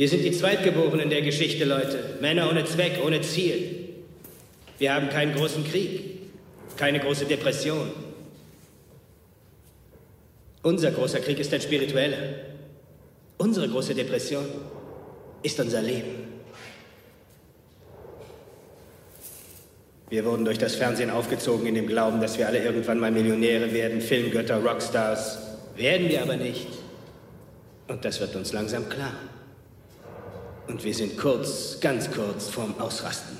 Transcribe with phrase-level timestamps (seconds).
[0.00, 1.98] Wir sind die Zweitgeborenen der Geschichte, Leute.
[2.22, 3.90] Männer ohne Zweck, ohne Ziel.
[4.78, 6.20] Wir haben keinen großen Krieg,
[6.78, 7.90] keine große Depression.
[10.62, 12.16] Unser großer Krieg ist ein spiritueller.
[13.36, 14.46] Unsere große Depression
[15.42, 16.40] ist unser Leben.
[20.08, 23.70] Wir wurden durch das Fernsehen aufgezogen in dem Glauben, dass wir alle irgendwann mal Millionäre
[23.74, 25.40] werden, Filmgötter, Rockstars.
[25.76, 26.68] Werden wir aber nicht.
[27.86, 29.12] Und das wird uns langsam klar.
[30.70, 33.36] Und wir sind kurz, ganz kurz vorm Ausrasten.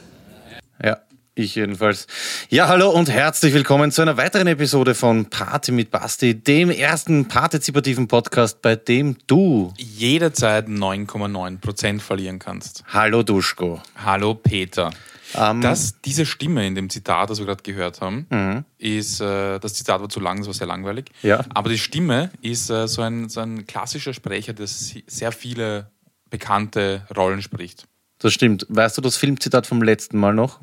[0.82, 0.98] Ja,
[1.36, 2.08] ich jedenfalls.
[2.48, 7.28] Ja, hallo und herzlich willkommen zu einer weiteren Episode von Party mit Basti, dem ersten
[7.28, 12.82] partizipativen Podcast, bei dem du jederzeit 9,9% verlieren kannst.
[12.88, 13.80] Hallo Duschko.
[13.94, 14.90] Hallo Peter.
[15.36, 18.64] Ähm, das, diese Stimme in dem Zitat, das wir gerade gehört haben, mhm.
[18.78, 21.12] ist, äh, das Zitat war zu lang, es war sehr langweilig.
[21.22, 21.44] Ja.
[21.54, 25.92] Aber die Stimme ist äh, so, ein, so ein klassischer Sprecher, der sehr viele
[26.30, 27.86] bekannte Rollen spricht.
[28.18, 28.66] Das stimmt.
[28.68, 30.60] Weißt du das Filmzitat vom letzten Mal noch?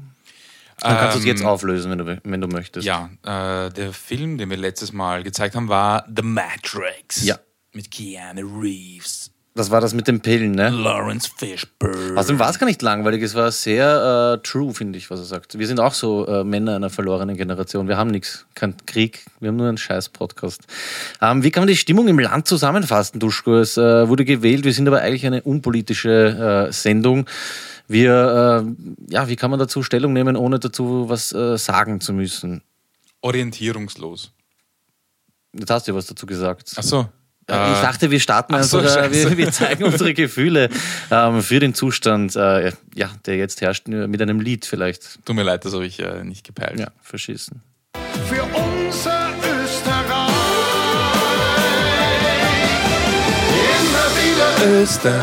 [0.80, 2.86] Dann kannst du es jetzt ähm, auflösen, wenn du, wenn du möchtest.
[2.86, 7.24] Ja, äh, der Film, den wir letztes Mal gezeigt haben, war The Matrix.
[7.26, 7.40] Ja.
[7.74, 9.32] Mit Keanu Reeves.
[9.58, 10.70] Das war das mit den Pillen, ne?
[10.70, 12.16] Lawrence Fishburne.
[12.16, 15.26] Außerdem war es gar nicht langweilig, es war sehr äh, true, finde ich, was er
[15.26, 15.58] sagt.
[15.58, 17.88] Wir sind auch so äh, Männer einer verlorenen Generation.
[17.88, 20.62] Wir haben nichts, kein Krieg, wir haben nur einen scheiß Podcast.
[21.24, 23.58] Ähm, wie kann man die Stimmung im Land zusammenfassen, Duschko?
[23.58, 27.26] Es äh, wurde gewählt, wir sind aber eigentlich eine unpolitische äh, Sendung.
[27.88, 32.14] Wir, äh, ja, wie kann man dazu Stellung nehmen, ohne dazu was äh, sagen zu
[32.14, 32.62] müssen?
[33.22, 34.34] Orientierungslos.
[35.54, 36.74] Jetzt hast du ja was dazu gesagt.
[36.76, 37.10] Ach so.
[37.50, 40.68] Ich äh, dachte, wir starten einfach, so, äh, wir, wir, zeigen unsere Gefühle
[41.10, 45.24] ähm, für den Zustand, äh, ja, der jetzt herrscht, mit einem Lied vielleicht.
[45.24, 46.78] Tut mir leid, das habe ich äh, nicht gepeilt.
[46.78, 47.62] Ja, verschissen.
[48.28, 49.30] Für unser
[49.64, 50.28] Österreich.
[53.80, 55.18] Immer wieder Österreich.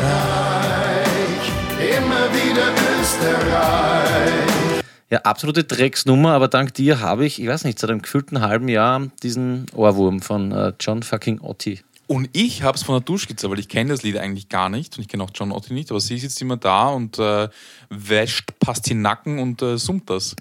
[1.79, 4.83] Immer wieder Österreich.
[5.11, 8.69] Ja, absolute Drecksnummer, aber dank dir habe ich, ich weiß nicht, seit einem gefühlten halben
[8.69, 11.81] Jahr diesen Ohrwurm von äh, John fucking Otti.
[12.07, 14.97] Und ich habe es von der Duschkizze, weil ich kenne das Lied eigentlich gar nicht
[14.97, 17.49] und ich kenne auch John Otti nicht, aber sie sitzt immer da und äh,
[17.89, 20.37] wäscht Pastinaken und äh, summt das.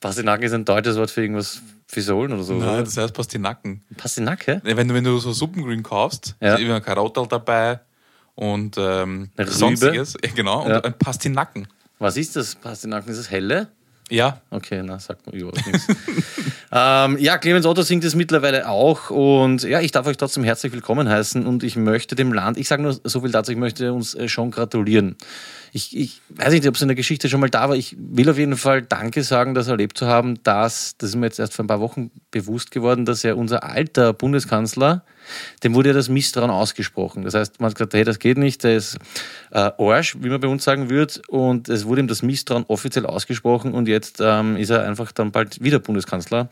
[0.00, 2.54] Pastinaken ist ein deutsches Wort für irgendwas Fisolen oder so.
[2.54, 2.82] Nein, oder?
[2.82, 3.82] das heißt Pastinaken.
[3.96, 4.60] Pastinake?
[4.64, 6.54] Wenn du, wenn du so Suppengrün kaufst, ja.
[6.54, 7.80] ist immer ein Karottel dabei
[8.34, 10.14] und ähm, sonstiges.
[10.22, 10.80] Ja, genau, und Ja.
[10.84, 11.68] ein Pastinaken.
[11.98, 12.54] Was ist das?
[12.54, 13.10] Pastinaken?
[13.10, 13.68] Ist das helle?
[14.10, 15.86] Ja, Okay, na, sagt mir überhaupt nichts.
[16.70, 20.72] ähm, ja, Clemens Otto singt es mittlerweile auch und ja, ich darf euch trotzdem herzlich
[20.72, 23.92] willkommen heißen und ich möchte dem Land, ich sage nur so viel dazu, ich möchte
[23.92, 25.16] uns äh, schon gratulieren.
[25.72, 28.28] Ich, ich weiß nicht, ob es in der Geschichte schon mal da war, ich will
[28.28, 31.54] auf jeden Fall Danke sagen, das erlebt zu haben, dass, das ist mir jetzt erst
[31.54, 35.04] vor ein paar Wochen bewusst geworden, dass ja unser alter Bundeskanzler,
[35.62, 37.24] dem wurde ja das Misstrauen ausgesprochen.
[37.24, 38.98] Das heißt, man hat gesagt, hey, das geht nicht, der ist
[39.50, 43.06] äh, Arsch, wie man bei uns sagen würde, und es wurde ihm das Misstrauen offiziell
[43.06, 46.48] ausgesprochen und jetzt ähm, ist er einfach dann bald wieder Bundeskanzler.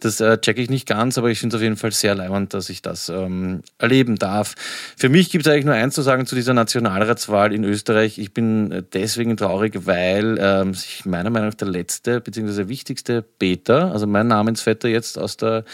[0.00, 2.54] Das äh, checke ich nicht ganz, aber ich finde es auf jeden Fall sehr leibend,
[2.54, 4.54] dass ich das ähm, erleben darf.
[4.96, 8.18] Für mich gibt es eigentlich nur eins zu sagen zu dieser Nationalratswahl in Österreich.
[8.18, 12.68] Ich bin deswegen traurig, weil ähm, sich meiner Meinung nach der letzte bzw.
[12.68, 15.64] wichtigste Peter, also mein Namensvetter jetzt aus, der,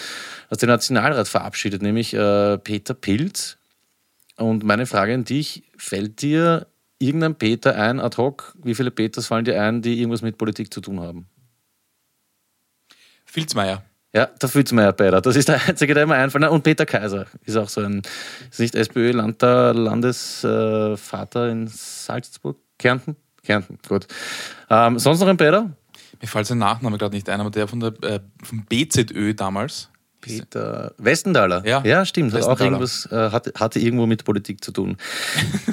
[0.49, 3.59] aus dem Nationalrat verabschiedet, nämlich äh, Peter Pilz.
[4.37, 6.67] Und meine Frage an dich, fällt dir
[6.99, 8.55] irgendein Peter ein ad hoc?
[8.62, 11.27] Wie viele Peters fallen dir ein, die irgendwas mit Politik zu tun haben?
[13.25, 13.83] Filzmeier.
[14.15, 16.49] Ja, der Filzmeier Peter, das ist der einzige, der mir einfällt.
[16.49, 18.01] Und Peter Kaiser ist auch so ein,
[18.51, 23.17] ist nicht SPÖ Landesvater in Salzburg, Kärnten?
[23.43, 24.07] Kärnten, gut.
[24.71, 25.71] Ähm, sonst noch ein Peter?
[26.21, 29.91] Mir fällt sein Nachname gerade nicht ein, aber der von der äh, vom BZÖ damals.
[30.27, 31.63] Peter Westenthaler.
[31.67, 31.83] Ja.
[31.85, 32.33] ja stimmt.
[32.35, 34.97] Hat auch irgendwas, äh, hatte, hatte irgendwo mit Politik zu tun.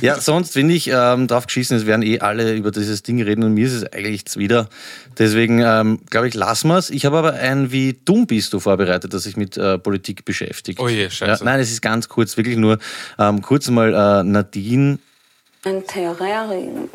[0.01, 3.43] ja, sonst finde ich ähm, drauf geschissen, es werden eh alle über dieses Ding reden
[3.43, 4.69] und mir ist es eigentlich zuwider.
[5.17, 6.89] Deswegen ähm, glaube ich, lassen wir es.
[6.89, 10.79] Ich habe aber ein Wie dumm bist du vorbereitet, das sich mit äh, Politik beschäftigt.
[10.79, 11.43] Oh je, scheiße.
[11.43, 12.77] Ja, nein, es ist ganz kurz, wirklich nur
[13.19, 14.99] ähm, kurz mal äh, Nadine.
[15.65, 16.89] Ein Terrarium.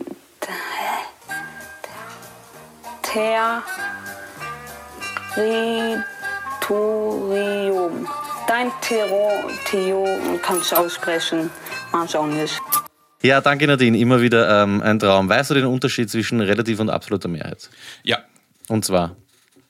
[6.68, 8.06] Territorium.
[8.46, 11.50] Dein Territorium kannst du aussprechen,
[11.92, 12.60] manche auch nicht.
[13.22, 15.28] Ja, danke Nadine, immer wieder ähm, ein Traum.
[15.28, 17.70] Weißt du den Unterschied zwischen relativer und absoluter Mehrheit?
[18.04, 18.18] Ja,
[18.68, 19.16] Und zwar,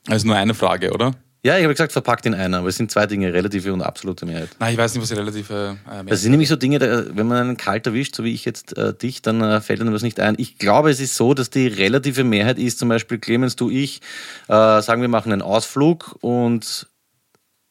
[0.09, 1.13] also nur eine Frage, oder?
[1.49, 4.27] Ja, ich habe gesagt, verpackt in einer, aber es sind zwei Dinge, relative und absolute
[4.27, 4.51] Mehrheit.
[4.59, 7.27] Nein, ich weiß nicht, was die relative äh, Das sind nämlich so Dinge, da, wenn
[7.27, 10.03] man einen kalt erwischt, so wie ich jetzt äh, dich, dann äh, fällt einem das
[10.03, 10.35] nicht ein.
[10.37, 14.03] Ich glaube, es ist so, dass die relative Mehrheit ist, zum Beispiel Clemens, du, ich,
[14.49, 16.87] äh, sagen wir machen einen Ausflug und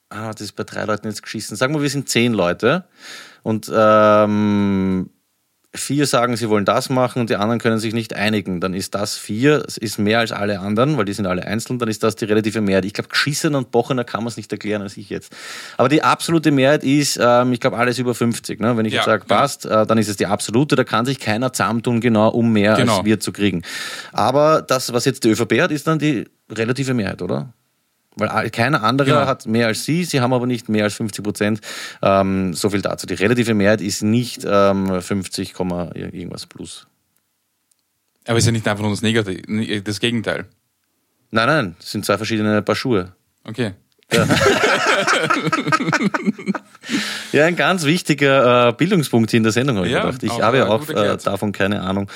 [0.09, 1.55] ah, das ist bei drei Leuten jetzt geschissen.
[1.55, 2.85] Sagen wir, wir sind zehn Leute
[3.43, 5.11] und ähm,
[5.77, 8.95] vier sagen, sie wollen das machen und die anderen können sich nicht einigen, dann ist
[8.95, 12.03] das vier, es ist mehr als alle anderen, weil die sind alle einzeln, dann ist
[12.03, 12.85] das die relative Mehrheit.
[12.85, 15.31] Ich glaube, geschissener und bochener kann man es nicht erklären als ich jetzt.
[15.77, 18.59] Aber die absolute Mehrheit ist, ähm, ich glaube, alles über 50.
[18.59, 18.75] Ne?
[18.77, 21.19] Wenn ich Ja, jetzt sage, passt, äh, dann ist es die absolute, da kann sich
[21.19, 22.97] keiner zusammentun, genau, um mehr Genau.
[22.97, 23.61] als wir zu kriegen.
[24.11, 27.53] Aber das, was jetzt die ÖVP hat, ist dann die relative Mehrheit, oder?
[28.17, 29.25] Weil all- keiner andere Genau.
[29.25, 31.61] hat mehr als sie, sie haben aber nicht mehr als 50 Prozent.
[32.01, 33.05] Ähm, so viel dazu.
[33.07, 36.87] Die relative Mehrheit ist nicht ähm, 50, Komma irgendwas plus.
[38.27, 40.45] Aber ist ja nicht einfach nur das Negative, das Gegenteil.
[41.31, 43.13] Nein, nein, das sind zwei verschiedene Paar Schuhe.
[43.43, 43.73] Okay.
[47.33, 50.23] Ja, ein ganz wichtiger äh, Bildungspunkt hier in der Sendung, habe ich Ja, gedacht.
[50.23, 52.09] Ich habe ja äh, auch äh, davon keine Ahnung.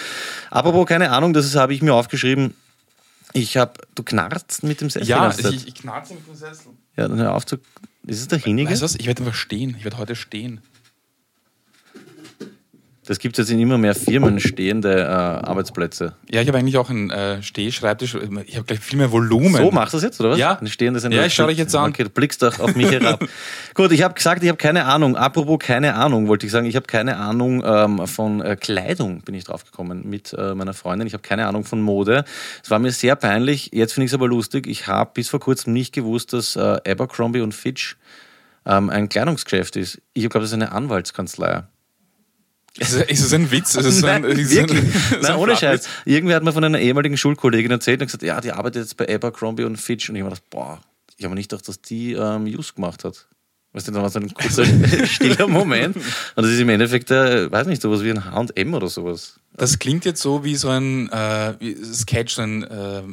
[0.50, 2.54] Apropos keine Ahnung, das habe ich mir aufgeschrieben.
[3.34, 5.08] Ich habe, du knarzt mit dem Sessel.
[5.08, 6.72] Ja, ich, ich knarze mit dem Sessel.
[6.98, 7.58] ja, dann hör auf zu.
[8.08, 8.72] Ist es der Hinige?
[8.72, 8.96] Weißt du was?
[8.96, 9.76] Ich werde einfach stehen.
[9.78, 10.62] Ich werde heute stehen.
[13.12, 16.14] Das gibt es jetzt in immer mehr Firmen stehende äh, Arbeitsplätze.
[16.32, 18.16] Ja, ich habe eigentlich auch einen äh, Stehschreibtisch.
[18.46, 19.54] Ich habe gleich viel mehr Volumen.
[19.54, 20.40] So machst du das jetzt, oder was?
[20.40, 20.58] Ja.
[20.58, 21.20] Eine stehende Sendung.
[21.20, 21.90] Ja, ich schau dich jetzt an.
[21.90, 23.22] Okay, du blickst doch auf mich herab.
[23.74, 25.18] Gut, ich habe gesagt, ich habe keine Ahnung.
[25.18, 29.36] Apropos keine Ahnung, wollte ich sagen, ich habe keine Ahnung ähm, von äh, Kleidung, bin
[29.36, 31.06] ich drauf gekommen mit äh, meiner Freundin.
[31.06, 32.24] Ich habe keine Ahnung von Mode.
[32.64, 33.72] Es war mir sehr peinlich.
[33.74, 34.68] Jetzt finde ich es aber lustig.
[34.68, 37.98] Ich habe bis vor kurzem nicht gewusst, dass äh, Abercrombie und Fitch
[38.66, 40.02] ähm, ein Kleidungsgeschäft ist.
[40.14, 41.64] Ich glaube, das ist eine Anwaltskanzlei.
[42.78, 43.76] Ist, es- ein Witz?
[43.76, 44.96] Ist es ein, Nein, ist es ein, wirklich.
[44.96, 45.56] ist Nein, ein ohne?
[45.58, 45.88] Scheiß.
[46.06, 49.14] Irgendwer hat mir von einer ehemaligen Schulkollegin erzählt und gesagt, ja, die arbeitet jetzt bei
[49.14, 50.10] Abercrombie und Fitch.
[50.10, 50.82] Und ich habe mir gedacht, boah,
[51.18, 53.28] ich habe mir nicht gedacht, dass die ähm, Use gemacht hat.
[53.74, 54.66] Weißt du, da war so ein kurzer,
[55.06, 55.96] stiller Moment.
[55.96, 56.04] Und
[56.36, 59.40] das ist im Endeffekt, äh, weiß nicht, sowas wie ein H&M oder sowas.
[59.62, 61.54] Das klingt jetzt so wie so ein äh,
[61.94, 63.04] Sketch, so ein äh,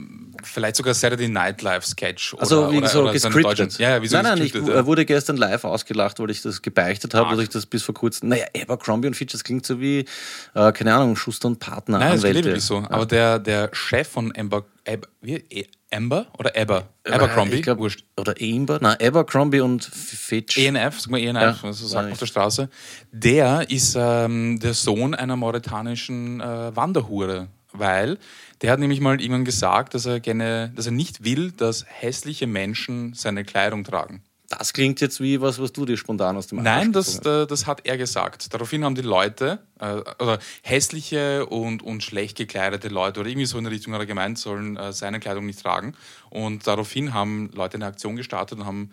[0.43, 2.33] vielleicht sogar Saturday Night Live Sketch.
[2.33, 3.59] Oder, Also wie oder, so oder so gescriptet.
[3.61, 4.87] deutsche- Ja, ja, wie so nein, nein, ich ja.
[4.87, 7.37] wurde gestern live ausgelacht, weil ich das gebeichtet habe, Arg.
[7.37, 10.07] dass ich das bis vor kurzem, naja, Abercrombie und Fitch, das klingt so wie,
[10.55, 12.61] äh, keine Ahnung, Schuster und Partner, Nein, das klingt Anwälte.
[12.61, 12.79] so.
[12.79, 16.89] Aber der, der Chef von Amber, Ab, wie, E- Amber oder Aber?
[17.05, 17.57] Abercrombie?
[17.57, 18.05] Ich glaub, Wurscht.
[18.19, 20.57] Oder Amber, nein, Abercrombie und Fitch.
[20.57, 22.69] ENF, sag mal ENF, Ja, so sagt auf der Straße.
[23.13, 28.19] Der ist ähm, der Sohn einer mauretanischen äh, Wanderhure, weil
[28.63, 32.47] der hat nämlich mal irgendwann gesagt, dass er gerne, dass er nicht will, dass hässliche
[32.47, 34.23] Menschen seine Kleidung tragen.
[34.51, 37.37] Das klingt jetzt wie was, was du dir spontan aus dem Nein, Arsch das, gezogen
[37.37, 37.43] hast.
[37.43, 38.55] äh, das hat er gesagt.
[38.55, 43.59] Daraufhin haben die Leute, äh, oder hässliche und, und schlecht gekleidete Leute, oder irgendwie so
[43.59, 45.95] in der Richtung hat er gemeint, sollen äh, seine Kleidung nicht tragen.
[46.31, 48.91] Und daraufhin haben Leute eine Aktion gestartet und haben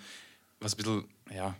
[0.60, 1.04] was ein bisschen,
[1.34, 1.56] ja,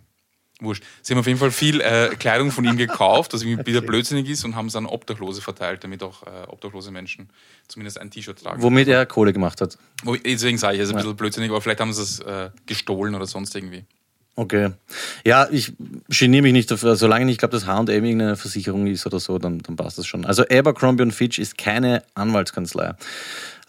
[0.60, 0.82] wurscht.
[1.02, 4.28] Sie haben auf jeden Fall viel äh, Kleidung von ihm gekauft, das irgendwie wieder blödsinnig
[4.28, 7.28] ist, und haben es an Obdachlose verteilt, damit auch äh, obdachlose Menschen
[7.68, 8.62] zumindest ein T-Shirt tragen.
[8.62, 9.76] Womit er Kohle gemacht hat.
[10.24, 13.14] Deswegen sage ich, es ist ein bisschen blödsinnig, aber vielleicht haben sie es äh, gestohlen
[13.14, 13.84] oder sonst irgendwie.
[14.38, 14.70] Okay.
[15.24, 15.72] Ja, ich
[16.10, 16.96] geniere mich nicht dafür.
[16.96, 20.26] Solange ich glaube, dass H&M irgendeine Versicherung ist oder so, dann, dann passt das schon.
[20.26, 22.94] Also Abercrombie und Fitch ist keine Anwaltskanzlei.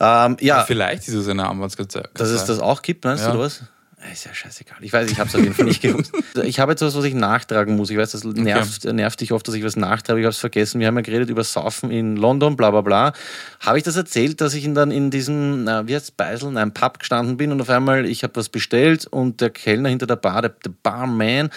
[0.01, 2.03] Ähm, ja, Vielleicht ist es eine Anwaltskanzlei.
[2.13, 3.31] dass es das auch gibt, meinst Ja.
[3.31, 3.63] du oder was?
[4.11, 4.77] Ist ja scheißegal.
[4.81, 6.11] Ich weiß, ich habe es auf jeden Fall nicht gewusst.
[6.43, 7.89] Ich habe jetzt was, was ich nachtragen muss.
[7.89, 10.19] Ich weiß, das nervt, nervt dich oft, dass ich was nachtrage.
[10.19, 10.79] Ich habe es vergessen.
[10.79, 13.13] Wir haben ja geredet über Saufen in London, bla bla bla.
[13.59, 16.73] Habe ich das erzählt, dass ich dann in diesem, na, wie heißt Beisel, in einem
[16.73, 20.15] Pub gestanden bin und auf einmal, ich habe was bestellt und der Kellner hinter der
[20.15, 21.49] Bar, der, der Barman,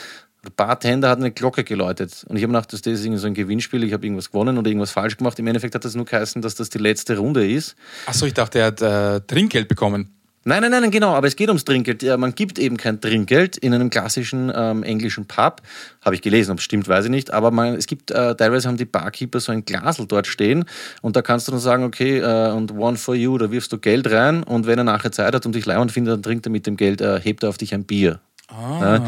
[0.42, 2.24] der Bartender hat eine Glocke geläutet.
[2.26, 4.68] Und ich habe gedacht, das ist irgendwie so ein Gewinnspiel, ich habe irgendwas gewonnen oder
[4.68, 5.38] irgendwas falsch gemacht.
[5.38, 7.76] Im Endeffekt hat das nur geheißen, dass das die letzte Runde ist.
[8.06, 10.14] Achso, ich dachte, er hat äh, Trinkgeld bekommen.
[10.42, 12.02] Nein, nein, nein, genau, aber es geht ums Trinkgeld.
[12.18, 15.60] Man gibt eben kein Trinkgeld in einem klassischen ähm, englischen Pub.
[16.02, 17.30] Habe ich gelesen, ob es stimmt, weiß ich nicht.
[17.30, 20.64] Aber man, es gibt, äh, teilweise haben die Barkeeper so ein Glasel dort stehen
[21.02, 23.76] und da kannst du dann sagen, okay, äh, und one for you, da wirfst du
[23.76, 26.52] Geld rein und wenn er nachher Zeit hat und dich leibend findet, dann trinkt er
[26.52, 28.20] mit dem Geld, äh, hebt er auf dich ein Bier.
[28.52, 29.04] Ja.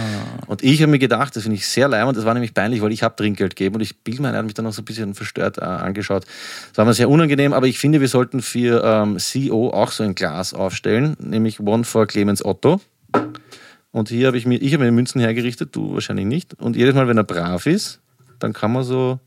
[0.46, 2.92] Und ich habe mir gedacht, das finde ich sehr leimend, das war nämlich peinlich, weil
[2.92, 5.14] ich habe Trinkgeld gegeben und ich bilde mir, hat mich dann noch so ein bisschen
[5.14, 6.24] verstört äh, angeschaut.
[6.70, 10.04] Das war mir sehr unangenehm, aber ich finde, wir sollten für ähm, CEO auch so
[10.04, 12.80] ein Glas aufstellen, nämlich One for Clemens Otto.
[13.90, 16.54] Und hier habe ich mir, ich habe mir Münzen hergerichtet, du wahrscheinlich nicht.
[16.54, 18.00] Und jedes Mal, wenn er brav ist,
[18.38, 19.20] dann kann man so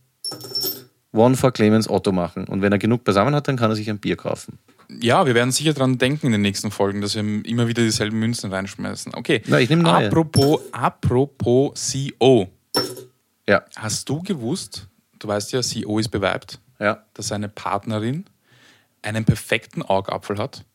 [1.14, 2.46] One for Clemens Otto machen.
[2.46, 4.58] Und wenn er genug beisammen hat, dann kann er sich ein Bier kaufen.
[4.89, 8.20] Ja, wir werden sicher dran denken in den nächsten Folgen, dass wir immer wieder dieselben
[8.20, 9.13] Münzen reinschmeißen.
[9.15, 9.42] Okay.
[9.48, 10.08] Na, ich nehm neue.
[10.08, 12.50] Apropos, apropos CEO.
[13.48, 14.88] Ja, Hast du gewusst,
[15.20, 17.04] du weißt ja, CEO ist beweibt, ja.
[17.13, 18.25] dass seine Partnerin
[19.01, 20.65] einen perfekten Augapfel hat?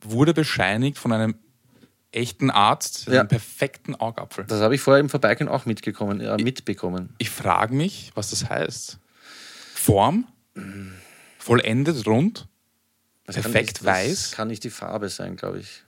[0.00, 1.34] Wurde bescheinigt von einem
[2.12, 3.20] echten Arzt, Ja.
[3.20, 4.44] einen perfekten Augapfel.
[4.44, 7.14] Das habe ich vorher im Vorbeigehen auch mitgekommen, äh, mitbekommen.
[7.18, 8.98] Ich frage mich, was das heißt.
[9.74, 10.26] Form,
[11.38, 12.46] vollendet rund,
[13.26, 14.30] Das kann Perfekt nicht- weiß?
[14.32, 15.83] Kann nicht die Farbe sein, glaube ich.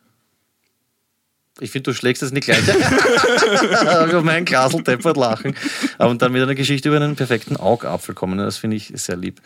[1.59, 2.59] Ich finde, du schlägst es nicht gleich
[4.09, 5.55] über meinen Glasel deppert lachen.
[5.99, 8.37] Und dann mit einer Geschichte über einen perfekten Augapfel kommen.
[8.37, 9.41] Das finde ich sehr lieb.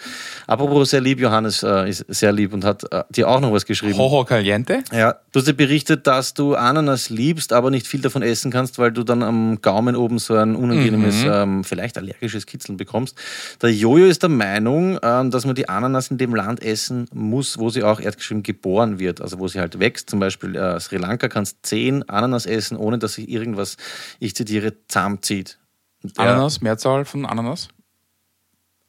[0.48, 3.64] Apropos sehr lieb, Johannes äh, ist sehr lieb und hat äh, dir auch noch was
[3.64, 3.96] geschrieben.
[3.96, 4.82] Hoho Caliente?
[4.90, 8.80] Ja, du hast dir berichtet, dass du Ananas liebst, aber nicht viel davon essen kannst,
[8.80, 13.16] weil du dann am Gaumen oben so ein unangenehmes, ähm, vielleicht allergisches Kitzeln bekommst.
[13.62, 17.58] Der Jojo ist der Meinung, ähm, dass man die Ananas in dem Land essen muss,
[17.58, 20.10] wo sie auch erdgeschrieben geboren wird, also wo sie halt wächst.
[20.10, 21.64] Zum Beispiel äh, Sri Lanka kannst
[22.08, 23.76] Ananas essen, ohne dass sich irgendwas,
[24.18, 25.58] ich zitiere, zusammenzieht.
[26.02, 27.68] Und der- Ananas, Mehrzahl von Ananas?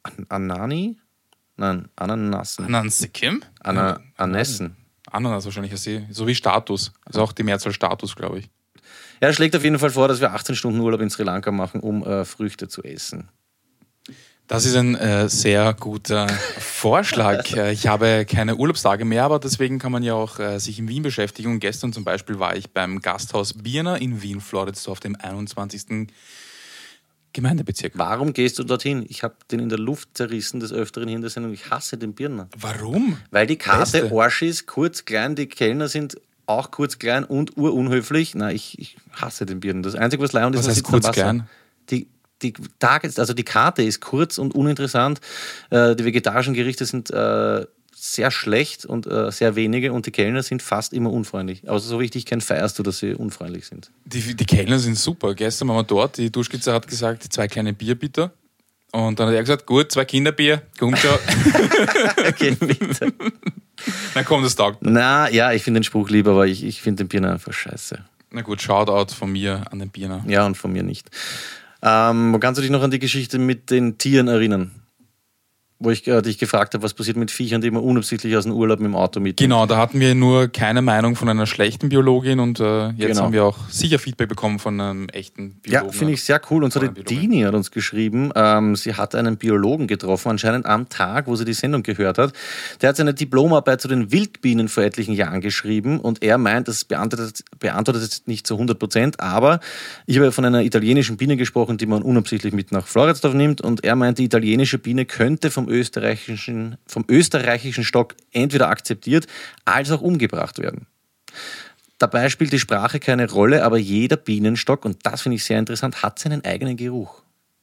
[0.02, 0.98] An Anani?
[1.56, 2.64] Nein, Ananassen.
[2.66, 3.42] Anansikim?
[3.60, 4.76] Ana Anessen.
[5.10, 6.92] Ananas wahrscheinlich, also so wie Status.
[7.04, 8.50] Also auch die Mehrzahl Status, glaube ich.
[9.20, 11.80] Er schlägt auf jeden Fall vor, dass wir 18 Stunden Urlaub in Sri Lanka machen,
[11.80, 13.28] um äh, Früchte zu essen.
[14.48, 17.50] Das ist ein äh, sehr guter Vorschlag.
[17.56, 20.88] Äh, ich habe keine Urlaubstage mehr, aber deswegen kann man ja auch äh, sich in
[20.88, 21.52] Wien beschäftigen.
[21.52, 26.08] Und gestern zum Beispiel war ich beim Gasthaus Birner in Wien, Floridsdorf, dem 21.
[27.32, 27.92] Gemeindebezirk.
[27.96, 29.04] Warum gehst du dorthin?
[29.08, 31.52] Ich habe den in der Luft zerrissen des Öfteren hier in der Sendung.
[31.52, 32.48] Ich hasse den Birner.
[32.56, 33.18] Warum?
[33.30, 34.16] Weil die Karte Beste.
[34.16, 38.34] Arsch ist, kurz, klein, die Kellner sind auch kurz, klein und urunhöflich.
[38.34, 39.82] Nein, ich, ich hasse den Birnen.
[39.82, 41.48] Das Einzige, was leihend ist, Was man heißt kurz, klein?
[41.90, 42.06] Die,
[42.42, 45.20] die, Tages, also die Karte ist kurz und uninteressant.
[45.70, 50.42] Äh, die vegetarischen Gerichte sind äh, sehr schlecht und äh, sehr wenige und die Kellner
[50.42, 51.68] sind fast immer unfreundlich.
[51.68, 53.92] Aber so wie ich dich kenne, feierst du, dass sie unfreundlich sind.
[54.04, 55.34] Die, die Kellner sind super.
[55.34, 58.32] Gestern waren wir dort, die Duschkizze hat gesagt, zwei kleine Bier bitte.
[58.90, 61.12] Und dann hat er gesagt, gut, zwei Kinderbier, kommt schon.
[62.28, 63.12] Okay, bitte.
[64.14, 64.78] Na komm, das taugt.
[64.80, 67.98] Na ja, ich finde den Spruch lieber, aber ich, ich finde den Birner einfach scheiße.
[68.30, 70.24] Na gut, Shoutout von mir an den Bierner.
[70.26, 71.10] Ja, und von mir nicht.
[71.82, 74.81] Ähm, kannst du dich noch an die Geschichte mit den Tieren erinnern?
[75.82, 78.52] Wo ich äh, dich gefragt habe, was passiert mit Viechern, die man unabsichtlich aus dem
[78.52, 79.38] Urlaub mit dem Auto mitnimmt.
[79.38, 83.22] Genau, da hatten wir nur keine Meinung von einer schlechten Biologin und äh, jetzt Genau.
[83.22, 85.86] haben wir auch sicher Feedback bekommen von einem echten Biologen.
[85.88, 86.62] Ja, finde ich sehr cool.
[86.62, 87.30] Und so die Oder Biologin.
[87.30, 91.44] Dini hat uns geschrieben, ähm, sie hat einen Biologen getroffen, anscheinend am Tag, wo sie
[91.44, 92.32] die Sendung gehört hat.
[92.80, 96.84] Der hat seine Diplomarbeit zu den Wildbienen vor etlichen Jahren geschrieben und er meint, das
[96.84, 99.58] beantwortet, beantwortet es nicht zu 100 Prozent, aber
[100.06, 103.82] ich habe von einer italienischen Biene gesprochen, die man unabsichtlich mit nach Floridsdorf nimmt und
[103.84, 109.26] er meint, die italienische Biene könnte vom österreichischen, vom österreichischen Stock entweder akzeptiert
[109.64, 110.86] als auch umgebracht werden.
[111.98, 116.02] Dabei spielt die Sprache keine Rolle, aber jeder Bienenstock, und das finde ich sehr interessant,
[116.02, 117.22] hat seinen eigenen Geruch.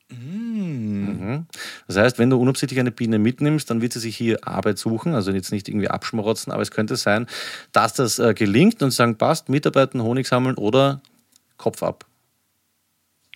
[0.09, 1.45] Mhm.
[1.87, 5.13] Das heißt, wenn du unabsichtlich eine Biene mitnimmst, dann wird sie sich hier Arbeit suchen,
[5.13, 7.27] also jetzt nicht irgendwie abschmarotzen, aber es könnte sein,
[7.71, 11.01] dass das äh, gelingt und sagen, passt, mitarbeiten, Honig sammeln oder
[11.57, 12.05] Kopf ab.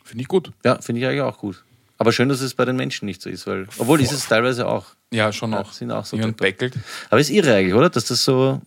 [0.03, 0.51] Finde ich gut.
[0.63, 1.63] Ja, finde ich eigentlich auch gut.
[1.97, 4.67] Aber schön, dass es bei den Menschen nicht so ist, weil, obwohl ist es teilweise
[4.67, 4.87] auch.
[5.11, 5.71] Ja, schon Ja, auch.
[5.73, 6.73] sind auch so beckelt.
[7.09, 7.89] Aber ist irre eigentlich, oder?
[7.89, 8.61] Dass das so,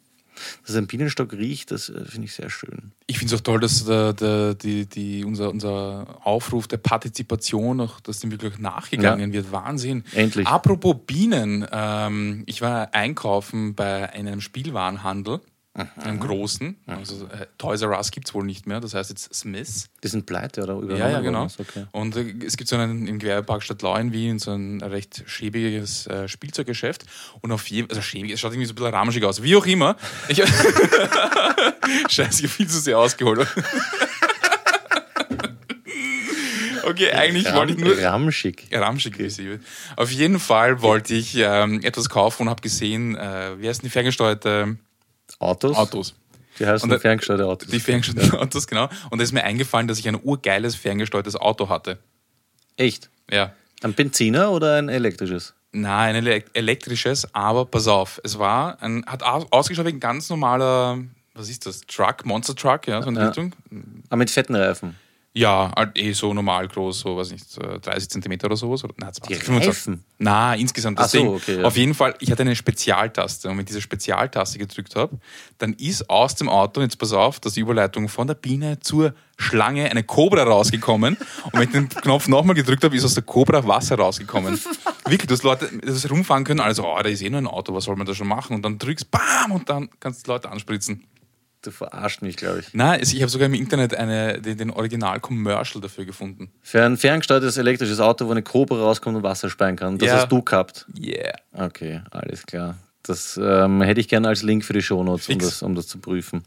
[0.67, 2.93] dass ein Bienenstock riecht, das äh, finde ich sehr schön.
[3.07, 7.81] Ich finde es auch toll, dass der, der, die, die, unser, unser Aufruf der Partizipation,
[7.81, 9.51] auch, dass dem wirklich nachgegangen wird.
[9.51, 10.05] Wahnsinn.
[10.15, 10.47] Endlich.
[10.47, 15.41] Apropos Bienen, ähm, ich war einkaufen bei einem Spielwarenhandel,
[15.97, 16.77] einem großen.
[16.87, 19.89] Also, äh, Toys R Us gibt es wohl nicht mehr, das heißt jetzt Smiths.
[20.03, 21.45] Die sind pleite oder übernommen Ja, ja, genau.
[21.59, 21.87] Okay.
[21.93, 26.07] Und äh, es gibt so einen im Gewerbepark Stadtlau in Wien, so ein recht schäbiges
[26.07, 27.05] äh, Spielzeuggeschäft.
[27.43, 29.43] Und auf jedem, also schäbig, es schaut irgendwie so ein bisschen ramschig aus.
[29.43, 29.97] Wie auch immer.
[30.29, 30.39] Ich,
[32.09, 33.47] Scheiße, ich hab viel zu sehr ausgeholt.
[36.85, 37.99] okay, eigentlich wollte ich nur.
[37.99, 38.69] Ramschig.
[38.73, 39.59] Ramschig ist sie.
[39.97, 43.91] Auf jeden Fall wollte ich ähm, etwas kaufen und habe gesehen, äh, wie heißen die
[43.91, 44.79] ferngesteuerte
[45.39, 45.77] Autos?
[45.77, 46.15] Autos?
[46.59, 47.69] Die heißen da- ferngesteuerte Autos.
[47.69, 48.89] Die ferngesteuerten Autos, genau.
[49.11, 51.99] Und da ist mir eingefallen, dass ich ein urgeiles ferngesteuertes Auto hatte.
[52.77, 53.11] Echt?
[53.31, 53.53] Ja.
[53.83, 55.55] Ein Benziner oder ein elektrisches?
[55.73, 60.01] Nein, ein ele- elektrisches, aber pass auf, es war ein, hat aus- ausgeschaut wie ein
[60.01, 60.99] ganz normaler,
[61.35, 63.27] was ist das, Truck, Monster Truck, ja, so in Ja.
[63.27, 63.53] Richtung.
[63.71, 64.97] Aber Ah, mit fetten Reifen.
[65.37, 68.83] Ja, halt eh so normal groß, so, weiß nicht, äh, 30 Zentimeter oder sowas.
[68.85, 69.69] Oder, nein, 20, Die 25.
[69.69, 70.05] Reifen?
[70.17, 70.99] Na, insgesamt.
[70.99, 71.65] Ach so, okay, ja.
[71.65, 75.19] Auf jeden Fall, ich hatte eine Spezialtaste und wenn ich diese Spezialtaste gedrückt habe,
[75.59, 79.13] dann ist aus dem Auto, jetzt pass auf, dass die Überleitung von der Biene zur
[79.37, 83.25] Schlange eine Cobra rausgekommen und wenn ich den Knopf nochmal gedrückt habe, ist aus der
[83.25, 84.59] Cobra Wasser rausgekommen.
[85.05, 87.85] Wirklich, dass Leute das rumfahren können, also, oh, da ist eh nur ein Auto, was
[87.85, 88.55] soll man da schon machen?
[88.57, 91.05] Und dann drückst, bam, und dann kannst du Leute anspritzen.
[91.63, 92.75] Du verarscht mich, glaube ich.
[92.75, 96.51] Nein, ich habe sogar im Internet eine, den, den Original-Commercial dafür gefunden.
[96.63, 99.99] Für ein ferngesteuertes elektrisches Auto, wo eine Cobra rauskommt und Wasser speien kann.
[99.99, 100.17] Das Ja.
[100.17, 100.87] hast du gehabt.
[101.01, 101.35] Yeah.
[101.53, 102.77] Okay, alles klar.
[103.03, 105.99] Das ähm, hätte ich gerne als Link für die Shownotes, um das, um das zu
[105.99, 106.43] prüfen.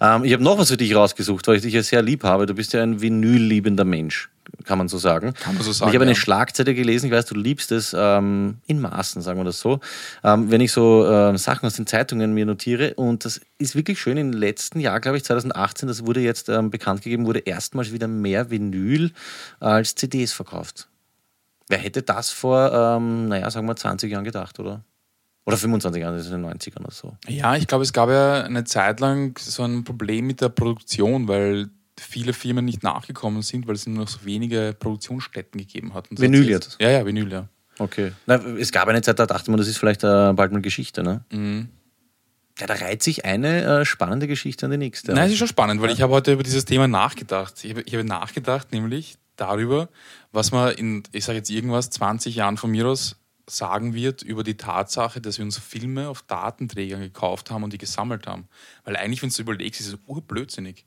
[0.00, 2.44] Ähm, ich habe noch was für dich rausgesucht, weil ich dich ja sehr lieb habe.
[2.46, 4.28] Du bist ja ein vinylliebender Mensch.
[4.66, 5.32] Kann man so sagen.
[5.34, 6.14] Kann man so Und sagen, ich habe eine.
[6.14, 9.80] Schlagzeile gelesen, ich weiß, du liebst es, ähm, in Maßen, sagen wir das so,
[10.24, 12.94] ähm, wenn ich so ähm, Sachen aus den Zeitungen mir notiere.
[12.94, 14.16] Und das ist wirklich schön.
[14.16, 18.08] Im letzten Jahr, glaube ich, 2018, das wurde jetzt ähm, bekannt gegeben, wurde erstmals wieder
[18.08, 19.12] mehr Vinyl
[19.60, 20.88] als CDs verkauft.
[21.68, 24.84] Wer hätte das vor, ähm, naja, sagen wir 20 Jahren gedacht, oder?
[25.46, 27.16] Oder 25 Jahren, das ist in den 90ern oder so.
[27.28, 31.28] Ja, ich glaube, es gab ja eine Zeit lang so ein Problem mit der Produktion,
[31.28, 36.08] weil viele Firmen nicht nachgekommen sind, weil es nur noch so wenige Produktionsstätten gegeben hat.
[36.10, 36.76] Vinyl jetzt?
[36.80, 37.48] Ja, ja, Vinyl, ja.
[37.78, 38.12] Okay.
[38.26, 41.02] Na, es gab eine Zeit, da dachte man, das ist vielleicht äh, bald mal Geschichte,
[41.02, 41.24] ne?
[41.30, 41.68] Mhm.
[42.58, 45.12] Ja, da reiht sich eine äh, spannende Geschichte an die nächste.
[45.12, 47.62] Nein, es ist schon spannend, weil ich habe heute über dieses Thema nachgedacht.
[47.62, 49.90] Ich habe, ich habe nachgedacht, nämlich darüber,
[50.32, 53.16] was man in, ich sage jetzt irgendwas, 20 Jahren von mir aus
[53.48, 57.78] sagen wird über die Tatsache, dass wir uns Filme auf Datenträgern gekauft haben und die
[57.78, 58.48] gesammelt haben.
[58.84, 60.86] Weil eigentlich, wenn du überlegst, ist es urblödsinnig.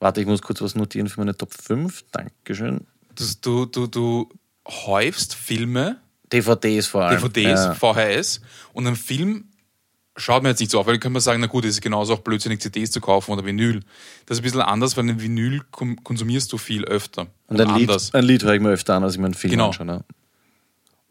[0.00, 2.04] Warte, ich muss kurz was notieren für meine Top 5.
[2.10, 2.86] Dankeschön.
[3.14, 4.28] Das, du, du, du
[4.66, 6.00] häufst Filme,
[6.32, 7.20] DVDs vor allem.
[7.20, 7.74] DVDs, Ja.
[7.74, 8.40] VHS
[8.72, 9.44] und ein Film
[10.16, 12.14] schaut mir jetzt nicht so auf, weil kann man sagen, na gut, es ist genauso
[12.14, 13.80] auch blödsinnig, CDs zu kaufen oder Vinyl.
[14.26, 17.26] Das ist ein bisschen anders, weil ein Vinyl konsumierst du viel öfter.
[17.46, 19.50] Und ein Lied, ein Lied höre ich mir öfter an, als ich mir einen Film
[19.52, 19.68] Genau.
[19.68, 19.86] anschaue.
[19.86, 20.04] Ne?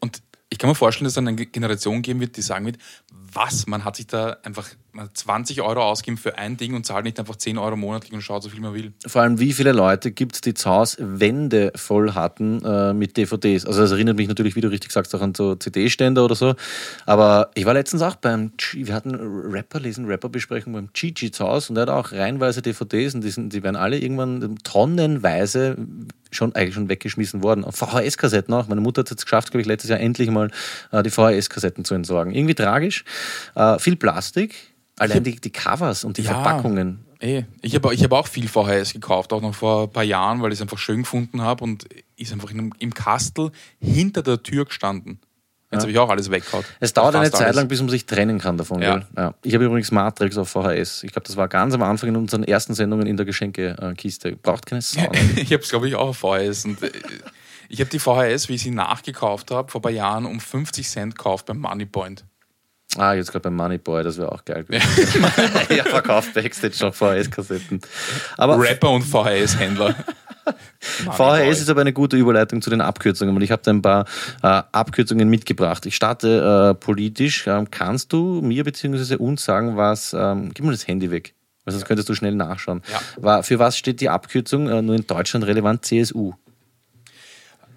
[0.00, 2.78] Und ich kann mir vorstellen, dass es dann eine Generation geben wird, die sagen wird,
[3.12, 4.68] was, man hat sich da einfach
[5.14, 8.42] 20 Euro ausgegeben für ein Ding und zahlt nicht einfach 10 Euro monatlich und schaut
[8.42, 8.92] so viel man will.
[9.06, 13.16] Vor allem, wie viele Leute gibt es, die zu Hause Wände voll hatten äh, mit
[13.16, 13.64] DVDs?
[13.66, 16.54] Also, das erinnert mich natürlich, wie du richtig sagst, auch an so CD-Ständer oder so.
[17.06, 21.46] Aber ich war letztens auch beim, G- wir hatten Rapper lesen, Rapper-Besprechung beim Gigi zu
[21.46, 25.76] Hause und der hat auch reihenweise DVDs und die, sind, die werden alle irgendwann tonnenweise
[26.32, 27.64] schon eigentlich schon weggeschmissen worden.
[27.64, 28.68] VHS-Kassetten auch.
[28.68, 30.50] Meine Mutter hat es jetzt geschafft, glaube ich, letztes Jahr endlich mal
[30.92, 32.32] äh, die VHS-Kassetten zu entsorgen.
[32.32, 33.04] Irgendwie tragisch.
[33.56, 34.54] Äh, viel Plastik.
[35.00, 36.32] Allein die, die Covers und die Ja.
[36.34, 37.04] Verpackungen.
[37.20, 37.42] Eh.
[37.62, 40.52] Ich habe ich hab auch viel VHS gekauft, auch noch vor ein paar Jahren, weil
[40.52, 44.42] ich es einfach schön gefunden habe und ist einfach in einem, im Kastel hinter der
[44.42, 45.20] Tür gestanden.
[45.72, 46.64] Jetzt habe ich auch alles weggehauen.
[46.80, 47.56] Es dauert eine Zeit alles.
[47.56, 48.82] lang, bis man sich trennen kann davon.
[48.82, 49.02] Ja.
[49.16, 49.34] Ja.
[49.44, 51.04] Ich habe übrigens Matrix auf VHS.
[51.04, 54.34] Ich glaube, das war ganz am Anfang in unseren ersten Sendungen in der Geschenkekiste.
[54.36, 55.00] Braucht keine Sau.
[55.36, 56.64] Ich habe es, glaube ich, auch auf VHS.
[56.64, 56.90] Und äh,
[57.68, 60.88] ich habe die VHS, wie ich sie nachgekauft habe, vor ein paar Jahren um 50
[60.88, 62.24] Cent gekauft beim Moneypoint.
[62.96, 64.86] Ah, jetzt gerade beim Moneyboy, das wäre auch geil gewesen.
[65.76, 67.80] ja, verkauft Backstage schon VHS-Kassetten.
[68.38, 69.94] Rapper und VHS-Händler.
[71.04, 74.04] VHS ist aber eine gute Überleitung zu den Abkürzungen, weil ich habe da ein paar
[74.42, 75.86] äh, Abkürzungen mitgebracht.
[75.86, 77.46] Ich starte äh, politisch.
[77.46, 79.16] Ähm, kannst du mir bzw.
[79.16, 82.82] uns sagen, was, ähm, gib mal das Handy weg, weil sonst könntest du schnell nachschauen.
[82.90, 83.00] Ja.
[83.22, 85.84] War, für was steht die Abkürzung äh, nur in Deutschland relevant?
[85.84, 86.32] CSU.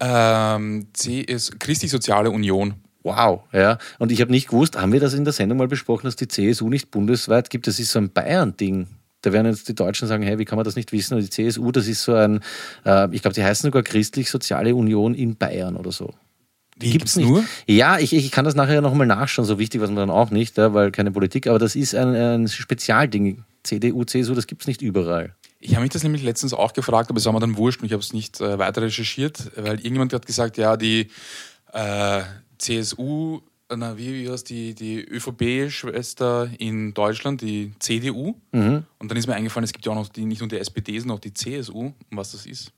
[0.00, 2.83] ähm, C ist Christlich-Soziale Union.
[3.04, 3.78] Wow, ja.
[3.98, 6.26] Und ich habe nicht gewusst, haben wir das in der Sendung mal besprochen, dass die
[6.26, 7.66] CSU nicht bundesweit gibt?
[7.66, 8.88] Das ist so ein Bayern-Ding.
[9.20, 11.14] Da werden jetzt die Deutschen sagen, hey, wie kann man das nicht wissen?
[11.14, 12.40] Und die CSU, das ist so ein,
[12.84, 16.14] äh, ich glaube, die heißen sogar Christlich-Soziale Union in Bayern oder so.
[16.76, 17.28] Die gibt's nicht.
[17.28, 17.44] nur?
[17.66, 20.56] Ja, ich, ich kann das nachher nochmal nachschauen, so wichtig was man dann auch nicht,
[20.56, 23.44] ja, weil keine Politik, aber das ist ein, ein Spezialding.
[23.62, 25.34] CDU, CSU, das gibt es nicht überall.
[25.60, 27.86] Ich habe mich das nämlich letztens auch gefragt, aber es war mir dann wurscht und
[27.86, 31.08] ich habe es nicht äh, weiter recherchiert, weil irgendjemand hat gesagt, ja, die
[31.72, 32.22] äh,
[32.64, 38.34] CSU, äh, na, wie, wie heißt die, die ÖVP-Schwester in Deutschland, die CDU.
[38.52, 38.84] Mhm.
[38.98, 40.98] Und dann ist mir eingefallen, es gibt ja auch noch die, nicht nur die SPD,
[40.98, 42.72] sondern auch die CSU, und was das ist.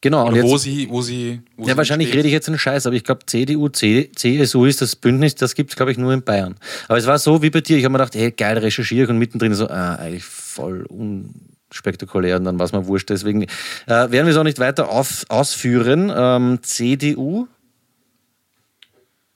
[0.00, 2.18] Genau, und Oder wo jetzt, sie, wo sie, wo ja, sie wahrscheinlich steht.
[2.18, 5.54] rede ich jetzt einen Scheiß, aber ich glaube, CDU, C, CSU ist das Bündnis, das
[5.54, 6.56] gibt es, glaube ich, nur in Bayern.
[6.88, 9.10] Aber es war so wie bei dir, ich habe mir gedacht, hey, geil, recherchiere ich
[9.10, 13.10] und mittendrin so, ah, eigentlich voll unspektakulär und dann war es mir wurscht.
[13.10, 13.48] Deswegen äh,
[13.86, 16.12] werden wir es auch nicht weiter auf, ausführen.
[16.14, 17.46] Ähm, CDU,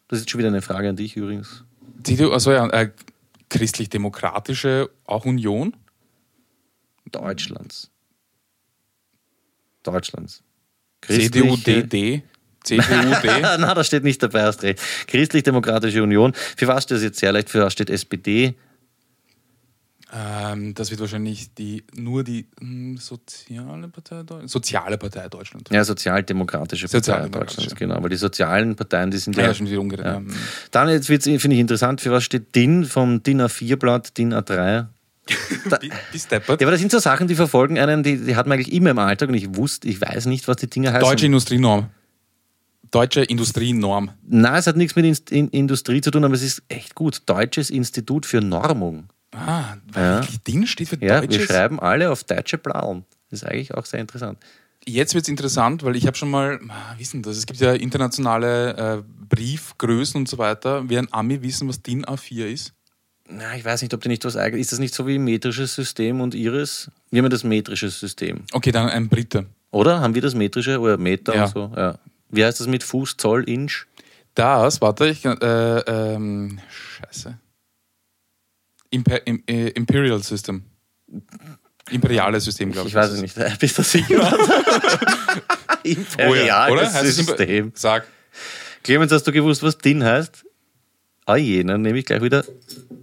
[0.08, 1.64] das ist schon wieder eine Frage an dich übrigens.
[2.02, 2.90] CDU, also ja, äh,
[3.48, 5.76] christlich-demokratische auch Union.
[7.10, 7.90] Deutschlands.
[9.82, 10.42] Deutschlands.
[11.02, 12.22] CDU, DD.
[12.64, 12.82] CDU,
[13.22, 13.28] D.
[13.40, 14.80] Na, das steht nicht dabei, hast recht.
[15.06, 16.32] Christlich-Demokratische Union.
[16.34, 17.48] Für was steht das jetzt sehr leicht?
[17.48, 18.56] Für was steht SPD?
[20.12, 24.50] Ähm, das wird wahrscheinlich die, nur die hm, soziale Partei Deutschland.
[24.50, 25.68] Soziale Partei Deutschland.
[25.70, 27.56] Ja, Sozialdemokratische Partei Sozialdemokratische.
[27.56, 28.02] Deutschlands, genau.
[28.02, 29.54] Weil die sozialen Parteien, die sind Ja, ja.
[29.54, 30.06] schon wieder umgedreht.
[30.06, 30.16] Ja.
[30.16, 30.32] Hm.
[30.70, 34.86] Dann jetzt wird's, finde ich interessant, für was steht DIN vom DIN A4-Blatt, DIN A3?
[35.82, 36.18] Die, die.
[36.30, 38.90] Ja, aber das sind so Sachen, die verfolgen einen, die, die hat man eigentlich immer
[38.90, 41.00] im Alltag und ich wusste, ich weiß nicht, was die Dinge heißen.
[41.00, 41.88] Deutsche Industrienorm.
[42.92, 44.10] Deutsche Industrienorm.
[44.24, 47.22] Nein, es hat nichts mit Inst in Industrie zu tun, aber es ist echt gut.
[47.26, 49.08] Deutsches Institut für Normung.
[49.34, 50.26] Ah, weil Ja.
[50.46, 51.38] DIN steht für Ja, Deutsches.
[51.40, 53.04] wir schreiben alle auf deutsche Blauen.
[53.30, 54.38] Das ist eigentlich auch sehr interessant.
[54.88, 57.72] Jetzt wird es interessant, weil ich habe schon mal, ah, wissen das, es gibt ja
[57.72, 60.88] internationale äh, Briefgrößen und so weiter.
[60.88, 62.72] Wir ein Ami wissen, was DIN A4 ist.
[63.28, 64.60] Na, ich weiß nicht, ob die nicht was eigenes.
[64.66, 66.88] Ist das nicht so wie metrisches System und Iris?
[67.10, 68.44] Wir haben das metrische System.
[68.52, 69.46] Okay, dann ein Brite.
[69.72, 70.00] Oder?
[70.00, 71.44] Haben wir das metrische oder Meter Ja.
[71.46, 71.72] und so?
[71.76, 71.98] Ja.
[72.30, 73.86] Wie heißt das mit Fuß, Zoll, Inch?
[74.34, 77.36] Das, warte, ich kann, äh, ähm, scheiße.
[78.90, 80.62] Imper, im, äh, Imperial System.
[81.90, 82.94] Imperiales System, glaube ich.
[82.94, 83.36] Ich weiß es nicht.
[83.60, 84.36] Bist du sicher?
[85.88, 86.92] Oh ja, Imperiales oder?
[86.92, 87.72] Heißt es Imper- System.
[87.76, 88.06] Sag.
[88.82, 90.44] Clemens, hast du gewusst, was DIN heißt?
[91.26, 92.44] Ah je, dann nehme ich gleich wieder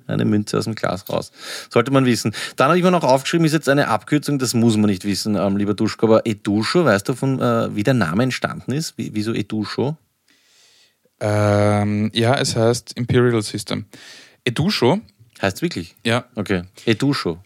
[0.07, 1.31] eine Münze aus dem Glas raus.
[1.69, 2.33] Sollte man wissen.
[2.57, 5.35] Dann habe ich mir noch aufgeschrieben, ist jetzt eine Abkürzung, das muss man nicht wissen,
[5.35, 8.97] ähm, lieber Duschko, aber Edusho, weißt du, von, äh, wie der Name entstanden ist?
[8.97, 9.95] Wie, wieso Edusho?
[11.19, 13.85] Ähm, ja, es heißt Imperial System.
[14.43, 14.99] Edusho,
[15.41, 15.95] Heißt wirklich?
[16.03, 16.25] ja.
[16.35, 16.63] Okay.
[16.85, 17.39] Edusho.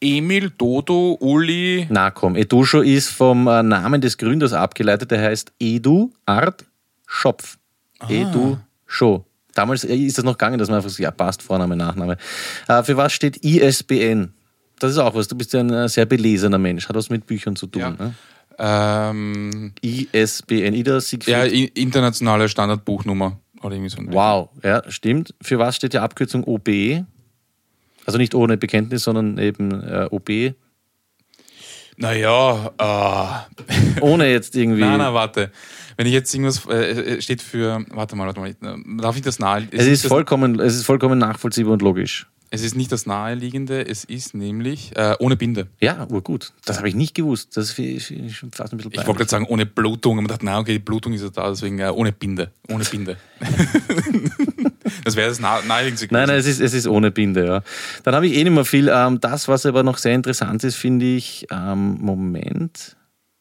[0.00, 1.86] Emil, Dodo, Uli.
[1.88, 6.64] Na komm, Edusho ist vom äh, Namen des Gründers abgeleitet, der heißt Edu Art
[7.06, 7.58] Schopf.
[8.08, 9.24] Edu Scho.
[9.54, 12.18] Damals äh, ist das noch gegangen, dass man einfach so, ja, passt, Vorname, Nachname.
[12.68, 14.32] Äh, für was steht ISBN?
[14.78, 17.26] Das ist auch was, du bist ja ein äh, sehr belesener Mensch, hat was mit
[17.26, 17.80] Büchern zu tun.
[17.80, 17.90] Ja.
[17.90, 18.14] Ne?
[18.58, 21.32] Ähm, ISBN, Ida Siegfried.
[21.32, 23.40] ja, internationale Standardbuchnummer.
[23.62, 23.98] Oder irgendwie so.
[24.12, 25.34] wow, ja, stimmt.
[25.40, 26.68] Für was steht die Abkürzung OB?
[28.06, 30.54] Also nicht ohne Bekenntnis, sondern eben äh, OB.
[31.96, 34.80] Naja, äh, Ohne jetzt irgendwie.
[34.80, 35.50] nein, nein, warte.
[35.96, 38.54] Wenn ich jetzt irgendwas äh, äh, steht für, warte mal, warte mal,
[39.00, 39.68] darf ich das nahe?
[39.70, 42.26] es, ist das, vollkommen, es ist vollkommen nachvollziehbar und logisch.
[42.50, 45.68] es ist nicht das Naheliegende, es ist nämlich äh, ohne Binde.
[45.80, 46.52] Ja, urgut.
[46.64, 47.56] Das habe ich nicht gewusst.
[47.56, 50.58] Das ist schon fast ein bisschen Ich wollte gerade sagen, ohne Blutung, aber dachte, na
[50.58, 52.50] okay, die Blutung ist ja da, deswegen äh, ohne Binde.
[52.68, 53.16] Ohne Binde.
[55.04, 57.62] das wäre das nah naheliegendste Nein, nein, es ist, es ist ohne Binde, ja.
[58.02, 58.88] Dann habe ich eh nicht mehr viel.
[58.88, 62.96] Ähm, das, was aber noch sehr interessant ist, finde ich, ähm, Moment,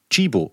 [0.09, 0.51] Chibo.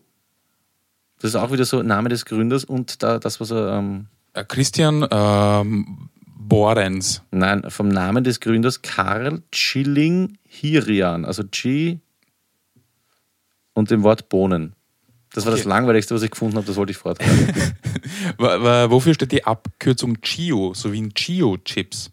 [1.20, 4.44] Das ist auch wieder so Name des Gründers und da, das, was er, ähm, Äh,
[4.44, 7.22] Christian ähm, Borens.
[7.30, 11.98] nein, vom Namen des Gründers Karl Schilling Hirian, also G
[13.74, 14.74] und dem Wort Bohnen.
[15.34, 15.68] Das war das Okay.
[15.68, 17.04] langweiligste, was ich gefunden habe, das wollte ich
[18.38, 22.10] wa- Wofür steht die Abkürzung Chio, so wie in Chio-Chips?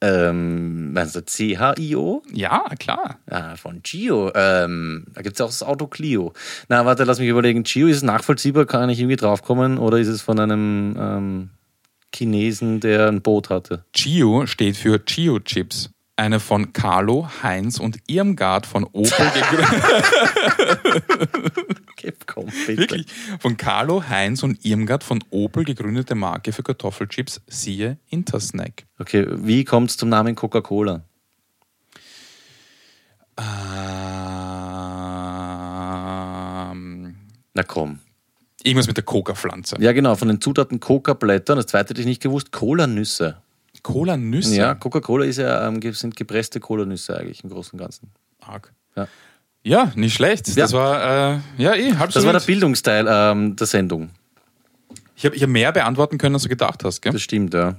[0.00, 2.22] ähm, meinst du C-H-I-O?
[2.32, 3.18] Ja, klar.
[3.28, 4.30] Ah, von Gio.
[4.32, 6.32] Ähm, da gibt es auch das Auto Clio.
[6.68, 7.64] Na, warte, lass mich überlegen.
[7.64, 8.64] Gio, ist es nachvollziehbar?
[8.64, 9.76] Kann ich irgendwie draufkommen?
[9.78, 11.50] Oder ist es von einem ähm,
[12.14, 13.84] Chinesen, der ein Boot hatte?
[13.92, 15.90] Chio steht für Chio-Chips.
[16.18, 20.04] Eine von Carlo, Heinz und Irmgard von Opel gegründet.
[21.92, 22.76] Okay, komm, bitte.
[22.76, 23.06] Wirklich.
[23.38, 28.86] Von Carlo, Heinz und Irmgard von Opel gegründete Marke für Kartoffelchips, siehe Intersnack.
[28.98, 31.04] Okay, wie kommt es zum Namen Coca-Cola?
[36.18, 37.14] Ähm,
[37.54, 38.00] Na komm.
[38.64, 39.76] irgendwas mit der Coca-Pflanze.
[39.78, 41.54] Ja, genau, von den Zutaten Coca-Blätter.
[41.54, 42.50] Das zweite hätte ich nicht gewusst.
[42.52, 43.40] Cola-Nüsse.
[43.82, 44.54] Cola-Nüsse.
[44.56, 48.10] Ja, Coca-Cola ist ja, ähm, sind gepresste Cola-Nüsse eigentlich im Großen und Ganzen.
[48.40, 48.72] Arg.
[48.96, 49.08] Ja.
[49.64, 50.48] Ja, nicht schlecht.
[50.48, 50.72] Das Ja.
[50.72, 52.40] war, äh, ja, eh, halb Das war der.
[52.40, 54.10] Bildungsteil ähm, der Sendung.
[55.16, 57.12] Ich habe ich hab mehr beantworten können, als du gedacht hast, gell?
[57.12, 57.76] Das stimmt, ja.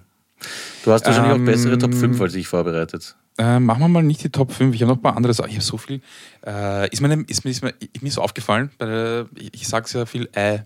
[0.84, 3.16] Du hast wahrscheinlich Ähm, auch bessere Top 5 als ich vorbereitet.
[3.38, 4.76] Äh, machen wir mal nicht die Top 5.
[4.76, 5.50] Ich habe noch ein paar andere Sachen.
[5.50, 6.02] Ich habe so viel.
[6.46, 9.68] Äh, ist, mir, ist, mir, ist, mir, ist mir so aufgefallen, bei der, ich, ich
[9.68, 10.66] sage sehr viel Ei.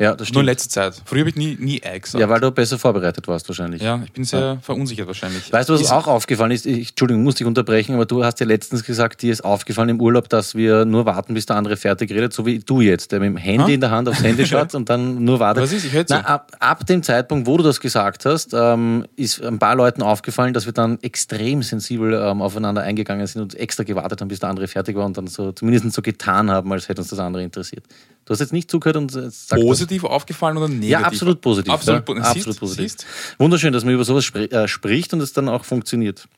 [0.00, 0.46] Ja, das Nur in stimmt.
[0.46, 1.02] letzter Zeit.
[1.04, 2.18] Früher habe ich nie, nie Ei gesagt.
[2.22, 3.82] Ja, weil du besser vorbereitet warst wahrscheinlich.
[3.82, 5.52] Ja, ich bin sehr verunsichert wahrscheinlich.
[5.52, 6.64] Weißt du, was Ist- auch aufgefallen ist?
[6.64, 10.00] Ich, Entschuldigung, muss dich unterbrechen, aber du hast ja letztens gesagt, dir ist aufgefallen im
[10.00, 13.20] Urlaub, dass wir nur warten, bis der andere fertig redet, so wie du jetzt, der
[13.20, 13.68] mit dem Handy Ha?
[13.74, 15.62] in der Hand aufs Handy schaut und dann nur wartet.
[15.64, 15.84] Was ist?
[15.84, 16.14] Ich höre zu.
[16.14, 20.00] Na, ab, ab dem Zeitpunkt, wo du das gesagt hast, ähm, ist ein paar Leuten
[20.02, 24.38] aufgefallen, dass wir dann extrem sensibel ähm, aufeinander eingegangen sind und extra gewartet haben, bis
[24.40, 27.18] der andere fertig war und dann so zumindest so getan haben, als hätte uns das
[27.18, 27.84] andere interessiert.
[28.24, 29.66] Du hast jetzt nicht zugehört und jetzt sag das.
[29.66, 30.90] positiv aufgefallen oder negativ?
[30.90, 31.72] Ja, absolut positiv.
[31.72, 32.14] Absolut, ja.
[32.14, 32.82] po- absolut siehst, positiv.
[32.92, 33.06] Siehst?
[33.38, 36.28] Wunderschön, dass man über sowas spri äh, spricht und es dann auch funktioniert.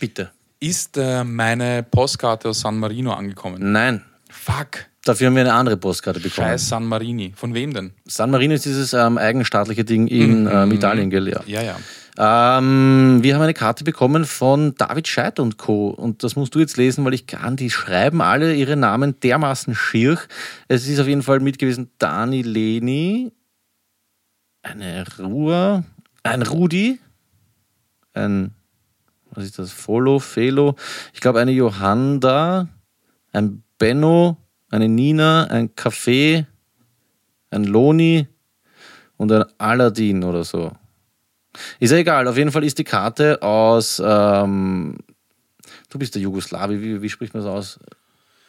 [0.00, 0.30] Bitte.
[0.60, 3.72] Ist äh, meine Postkarte aus San Marino angekommen?
[3.72, 4.86] Nein, Fuck.
[5.04, 6.48] dafür haben wir eine andere Postkarte bekommen.
[6.48, 7.32] Scheiß San Marini.
[7.36, 7.92] Von wem denn?
[8.06, 11.28] San Marino ist dieses ähm, eigenstaatliche Ding in ähm, Italien, gell?
[11.28, 11.40] Ja.
[11.46, 11.76] Ja, ja.
[12.16, 15.88] Ähm, wir haben eine Karte bekommen von David Scheidt und Co.
[15.88, 19.74] Und das musst du jetzt lesen, weil ich kann, die schreiben alle ihre Namen dermaßen
[19.74, 20.18] schier.
[20.68, 23.32] Es ist auf jeden Fall mit gewesen Dani Leni,
[24.62, 25.84] eine Ruhr,
[26.22, 27.00] ein Rudi,
[28.12, 28.54] ein,
[29.30, 30.76] was ist das, Folo, Felo,
[31.12, 32.68] ich glaube eine Johanna,
[33.32, 34.36] ein Benno,
[34.70, 36.46] eine Nina, ein Café,
[37.50, 38.28] ein Loni
[39.16, 40.72] und ein Aladdin oder so.
[41.80, 44.96] Ist ja egal, auf jeden Fall ist die Karte aus, ähm,
[45.90, 47.80] du bist der Jugoslawi, wie, wie spricht man das aus?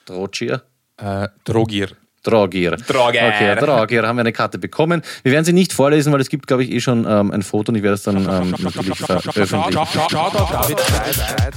[0.06, 0.62] Drogir?
[0.98, 1.90] Äh, Drogir.
[2.24, 2.72] Drogir.
[2.72, 3.28] Drogir.
[3.28, 5.04] Okay, Drogir haben wir eine Karte bekommen.
[5.24, 7.72] Wir werden sie nicht vorlesen, weil es gibt, glaube ich, eh schon ähm, ein Foto
[7.72, 9.62] und ich werde es dann ähm, natürlich veröffentlichen.
[9.62, 11.54] Shoutout David Scheid,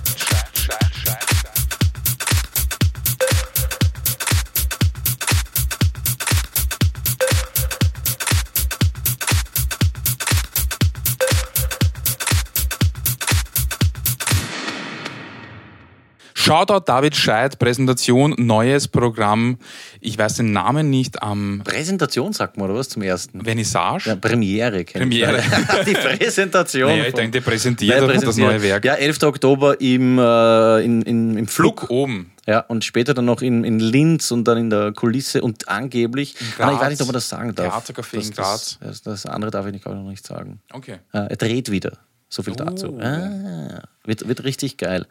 [17.58, 19.58] Präsentation, neues Programm.
[20.00, 23.44] Ich weiß den Namen nicht am Präsentation sagt man, oder was zum ersten?
[23.44, 24.08] Vernissage.
[24.08, 24.82] Ja, Premiere.
[24.84, 25.42] Premiere.
[25.86, 26.88] Die Präsentation.
[26.88, 28.82] Naja, ich denke, der präsentiert Nein, das neue Werk.
[28.86, 29.24] Ja, 11.
[29.24, 31.80] Oktober im, äh, in, in, im Flug.
[31.80, 32.32] Flug oben.
[32.46, 36.34] Ja, und später dann noch in, in Linz und dann in der Kulisse und angeblich.
[36.56, 36.66] Graz.
[36.66, 37.86] Ah, ich weiß nicht, ob man das sagen darf.
[37.86, 38.78] Theatercafé das, in Graz.
[38.80, 40.60] Das, das, andere darf ich nicht, glaub ich, noch nicht sagen.
[40.72, 41.00] Okay.
[41.12, 41.98] Äh, er dreht wieder.
[42.28, 42.44] So Oh.
[42.44, 42.98] viel dazu.
[43.00, 45.06] Ah, wird, wird richtig geil.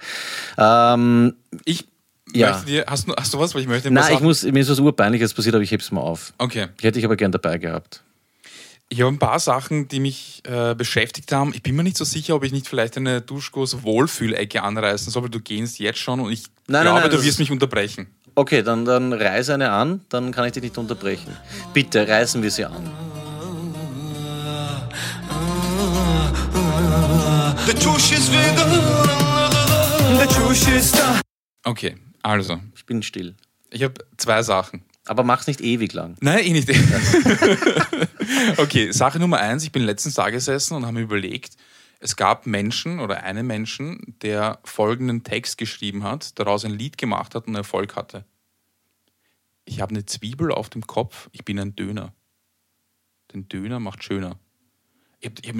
[0.57, 1.85] Ähm, Ich
[2.33, 2.51] Ja.
[2.51, 4.69] möchte dir, hast du, hast du was, weil ich möchte nein, ich muss, mir ist
[4.69, 6.33] was Urpeinliches passiert, aber ich heb's mal auf.
[6.37, 6.67] Okay.
[6.77, 8.01] Ich hätte ich aber gern dabei gehabt.
[8.89, 11.53] Ich habe ein paar Sachen, die mich äh, beschäftigt haben.
[11.53, 15.23] Ich bin mir nicht so sicher, ob ich nicht vielleicht eine Duschkos Wohlfühlecke anreißen soll,
[15.23, 17.51] weil du gehst jetzt schon und ich Nein, nein, glaube, nein, du das wirst mich
[17.51, 18.07] unterbrechen.
[18.35, 21.35] Okay, dann, dann reiß eine an, dann kann ich dich nicht unterbrechen.
[21.73, 22.89] Bitte, reißen wir sie an.
[31.63, 33.35] Okay, also, Ich bin still.
[33.71, 34.83] ich habe zwei Sachen.
[35.05, 36.15] Aber mach's nicht ewig lang.
[36.21, 36.69] Nein, eh nicht.
[38.57, 39.63] okay, Sache Nummer eins.
[39.63, 41.55] Ich bin letztens da gesessen und habe mir überlegt,
[41.99, 47.35] es gab Menschen oder einen Menschen, der folgenden Text geschrieben hat, daraus ein Lied gemacht
[47.35, 48.25] hat und Erfolg hatte.
[49.65, 52.13] Ich habe eine Zwiebel auf dem Kopf, ich bin ein Döner.
[53.33, 54.39] Den Döner macht schöner.
[55.19, 55.57] Ich hab, ich hab,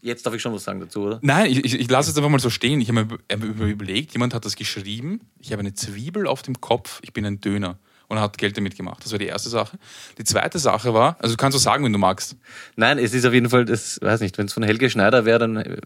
[0.00, 1.18] Jetzt darf ich schon was sagen dazu, oder?
[1.22, 2.80] nein, ich, ich, ich lasse es einfach mal so stehen.
[2.80, 5.20] Ich habe mir mir überlegt, jemand hat das geschrieben.
[5.40, 7.78] Ich habe eine Zwiebel auf dem Kopf, ich bin ein Döner.
[8.06, 9.04] Und er hat Geld damit gemacht.
[9.04, 9.78] Das war die erste Sache.
[10.16, 12.36] Die zweite Sache war, also du kannst so sagen, wenn du magst.
[12.74, 15.40] Nein, es ist auf jeden Fall, das weiß nicht, wenn es von Helge Schneider wäre,
[15.40, 15.76] dann äh,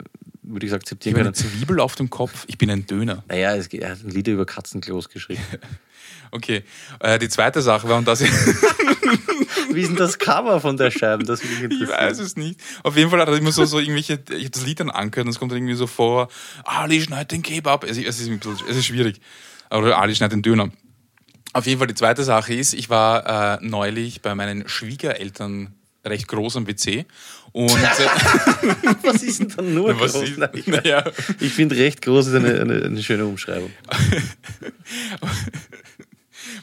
[0.42, 1.32] würde ich es Ich akzeptieren habe eine.
[1.32, 3.24] Zwiebel auf dem Kopf, ich bin ein Döner.
[3.28, 5.42] Naja, es, er hat ein Lied über Katzenklos geschrieben.
[6.34, 6.64] Okay.
[6.98, 8.20] Äh, die zweite Sache war, und das
[9.74, 11.24] Wie ist denn das Cover von der Scheibe?
[11.24, 12.60] Das mich ich weiß es nicht.
[12.82, 15.26] Auf jeden Fall hat er immer so, so irgendwelche, ich habe das Lied dann angehört
[15.26, 16.28] und es kommt irgendwie so vor,
[16.64, 17.84] Ali schneidet den Kebab.
[17.84, 18.30] Es, es, ist,
[18.68, 19.20] es ist schwierig.
[19.70, 20.70] Oder Ali schneidet den Döner.
[21.52, 26.28] Auf jeden Fall die zweite Sache ist, ich war äh, neulich bei meinen Schwiegereltern recht
[26.28, 27.06] groß am WC
[27.52, 30.14] und äh, Was ist denn dann nur groß?
[30.14, 31.04] ist, naja,
[31.38, 33.70] ich finde, recht groß ist eine, eine, eine schöne Umschreibung.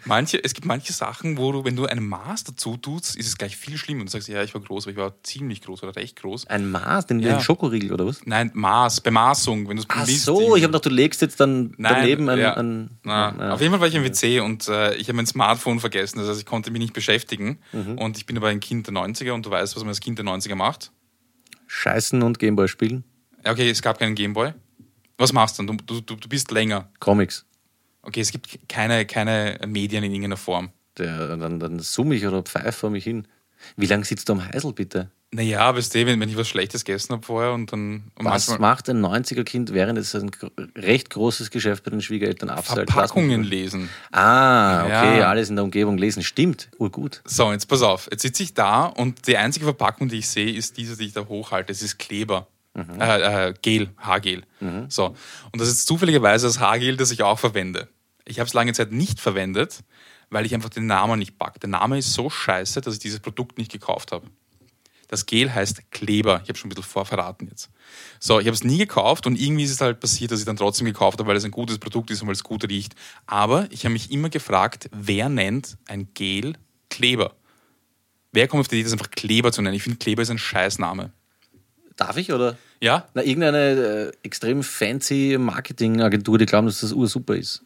[0.05, 3.37] Manche, es gibt manche Sachen, wo du, wenn du ein Maß dazu tust, ist es
[3.37, 4.01] gleich viel schlimmer.
[4.01, 6.47] Und du sagst, ja, ich war groß, aber ich war ziemlich groß oder recht groß.
[6.47, 7.33] Ein Maß, den, Ja.
[7.37, 8.21] den Schokoriegel oder was?
[8.25, 11.93] Nein, Maß, Bemaßung, wenn Ach misst, so, ich habe gedacht, du legst jetzt dann Nein,
[11.95, 12.39] daneben ein.
[12.39, 12.53] ja.
[12.55, 13.53] ein Na, ja.
[13.53, 16.19] Auf jeden Fall war ich im WC und äh, ich habe mein Smartphone vergessen.
[16.19, 17.59] Das heißt, ich konnte mich nicht beschäftigen.
[17.73, 17.97] Mhm.
[17.97, 20.17] Und ich bin aber ein Kind der 90er und du weißt, was man als Kind
[20.19, 20.91] der 90er macht.
[21.67, 23.03] Scheißen und Gameboy spielen.
[23.45, 24.53] Ja, Okay, es gab keinen Gameboy.
[25.17, 25.77] Was machst du dann?
[25.85, 26.89] Du, du, du bist länger.
[26.99, 27.45] Comics.
[28.01, 30.71] Okay, es gibt keine, keine Medien in irgendeiner Form.
[30.97, 33.27] Der, dann, dann summe ich oder pfeife vor mich hin.
[33.75, 35.11] Wie lange sitzt du am Heisel, bitte?
[35.31, 38.11] Naja, weißt du, wenn, wenn ich was Schlechtes gegessen habe vorher und dann.
[38.17, 40.31] Und Was macht ein 90er-Kind, während es ein
[40.75, 42.89] recht großes Geschäft bei den Schwiegereltern abseilt?
[42.89, 43.89] Verpackungen lesen.
[44.11, 45.29] Ah, okay, Ja.
[45.29, 46.23] alles in der Umgebung lesen.
[46.23, 47.21] Stimmt, urgut.
[47.25, 48.07] So, jetzt pass auf.
[48.09, 51.13] Jetzt sitze ich da und die einzige Verpackung, die ich sehe, ist diese, die ich
[51.13, 51.71] da hochhalte.
[51.71, 52.47] Es ist Kleber.
[52.99, 54.43] Äh, äh, Gel, Haargel.
[54.89, 55.15] So.
[55.51, 57.89] Und das ist zufälligerweise das Haargel, das ich auch verwende.
[58.25, 59.79] Ich habe es lange Zeit nicht verwendet,
[60.29, 61.59] weil ich einfach den Namen nicht pack.
[61.59, 64.27] Der Name ist so scheiße, dass ich dieses Produkt nicht gekauft habe.
[65.07, 66.41] Das Gel heißt Kleber.
[66.43, 67.71] Ich habe schon ein bisschen vorverraten jetzt.
[68.19, 70.55] So, ich habe es nie gekauft und irgendwie ist es halt passiert, dass ich dann
[70.55, 72.93] trotzdem gekauft habe, weil es ein gutes Produkt ist und weil es gut riecht.
[73.25, 76.53] Aber ich habe mich immer gefragt, wer nennt ein Gel
[76.91, 77.35] Kleber?
[78.31, 79.75] Wer kommt auf die Idee, das einfach Kleber zu nennen?
[79.75, 81.11] Ich finde, Kleber ist ein Scheißname.
[81.99, 82.57] Darf ich, oder?
[82.79, 83.09] Ja?
[83.13, 87.61] Na, irgendeine äh, extrem fancy Marketingagentur, die glauben, dass das ursuper ist.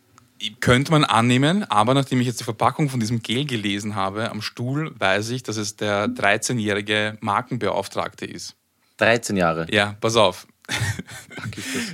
[0.59, 4.41] Könnte man annehmen, aber nachdem ich jetzt die Verpackung von diesem Gel gelesen habe am
[4.41, 8.55] Stuhl, weiß ich, dass es der 13-jährige Markenbeauftragte ist.
[8.97, 9.67] 13 Jahre.
[9.71, 10.47] Ja, pass auf.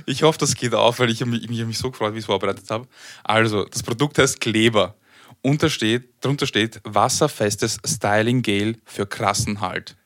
[0.06, 2.26] Ich hoffe, das geht auf, weil ich mich, ich mich so gefreut, wie ich es
[2.26, 2.86] vorbereitet habe.
[3.22, 4.96] Also, das Produkt heißt Kleber.
[5.42, 9.96] Unter steht, drunter steht wasserfestes Styling-Gel für krassen Halt.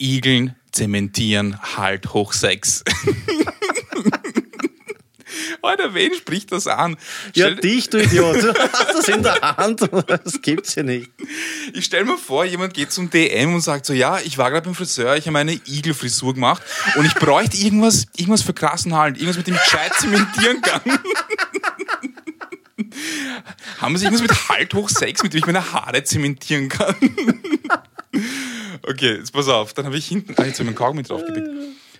[0.00, 2.82] Igeln, zementieren, Halt hoch sechs.
[5.62, 6.96] Alter, wen spricht das an?
[7.34, 8.42] Ja, Stell- dich, du Idiot.
[8.42, 9.82] Du hast das in der Hand.
[10.08, 11.10] Das gibt's ja nicht.
[11.74, 14.64] Ich stell mir vor, jemand geht zum DM und sagt so, ja, ich war gerade
[14.64, 16.62] beim Friseur, ich habe eine Igelfrisur gemacht
[16.96, 20.80] und ich bräuchte irgendwas, irgendwas für krassen Halt, irgendwas, mit dem ich gescheit zementieren kann.
[23.78, 26.94] Haben Sie irgendwas mit Halt hoch 6, mit dem ich meine Haare zementieren kann?
[28.86, 31.48] Okay, jetzt pass auf, dann habe ich hinten, ah, jetzt habe ich meinen Kaugummi draufgepickt.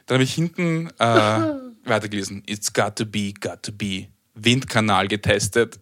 [0.06, 1.40] Dann habe ich hinten äh,
[1.84, 2.42] weitergelesen.
[2.46, 4.08] It's got to be, got to be.
[4.34, 5.78] Windkanal getestet.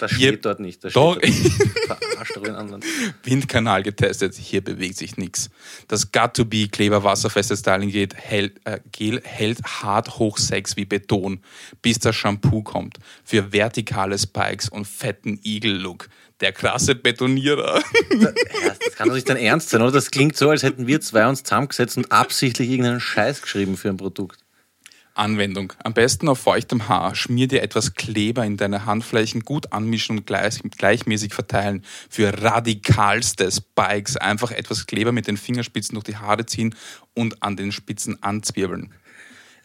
[0.00, 0.84] Das Hier- steht dort nicht.
[0.84, 1.18] Das Doch.
[1.86, 2.82] Verarscht doch den anderen.
[3.22, 5.50] Windkanal getestet, hier bewegt sich nichts.
[5.88, 10.76] Das Got to Be Kleber wasserfestes Styling Gel hält, äh, Gel hält hart hoch Sex
[10.76, 11.40] wie Beton,
[11.82, 12.98] bis das Shampoo kommt.
[13.24, 16.08] Für vertikale Spikes und fetten Igel-Look.
[16.40, 17.82] Der krasse Betonierer.
[18.20, 18.32] Ja,
[18.84, 19.92] das kann doch nicht dein Ernst sein, oder?
[19.92, 23.88] Das klingt so, als hätten wir zwei uns zusammengesetzt und absichtlich irgendeinen Scheiß geschrieben für
[23.88, 24.40] ein Produkt.
[25.18, 25.72] Anwendung.
[25.82, 27.14] Am besten auf feuchtem Haar.
[27.14, 31.84] Schmier dir etwas Kleber in deine Handflächen, gut anmischen und gleich, gleichmäßig verteilen.
[32.08, 36.74] Für radikalste Spikes einfach etwas Kleber mit den Fingerspitzen durch die Haare ziehen
[37.14, 38.92] und an den Spitzen anzwirbeln.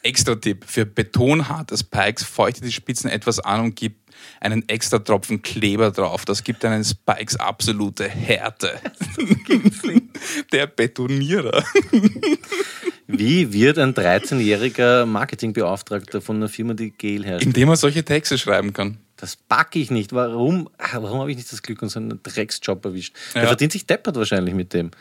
[0.02, 0.66] Extra Tipp.
[0.68, 3.96] Für betonharte Spikes feuchte die Spitzen etwas an und gib
[4.40, 6.26] einen extra Tropfen Kleber drauf.
[6.26, 8.80] Das gibt deinen Spikes absolute Härte.
[10.52, 11.64] Der Betonierer.
[13.08, 17.44] Wie wird ein 13-jähriger Marketingbeauftragter von einer Firma, die Gel herstellt?
[17.44, 18.98] Indem man solche Texte schreiben kann.
[19.18, 20.14] Das packe ich nicht.
[20.14, 23.16] Warum, warum habe ich nicht das Glück und so einen Drecksjob erwischt?
[23.34, 23.42] Ja.
[23.42, 24.92] Der verdient sich deppert wahrscheinlich mit dem.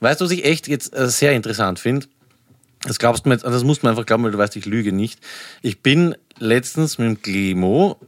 [0.00, 2.06] Weißt du, was ich echt jetzt äh, sehr interessant finde?
[2.82, 4.92] Das glaubst du mir jetzt, das musst du einfach glauben, weil du weißt, ich lüge
[4.92, 5.20] nicht.
[5.62, 7.98] Ich bin letztens mit dem Glemo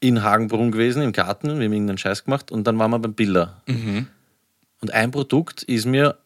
[0.00, 3.14] in Hagenbrunn gewesen, im Garten, wir haben irgendeinen Scheiß gemacht und dann waren wir beim
[3.14, 3.62] Biller.
[4.82, 6.18] Und ein Produkt ist mir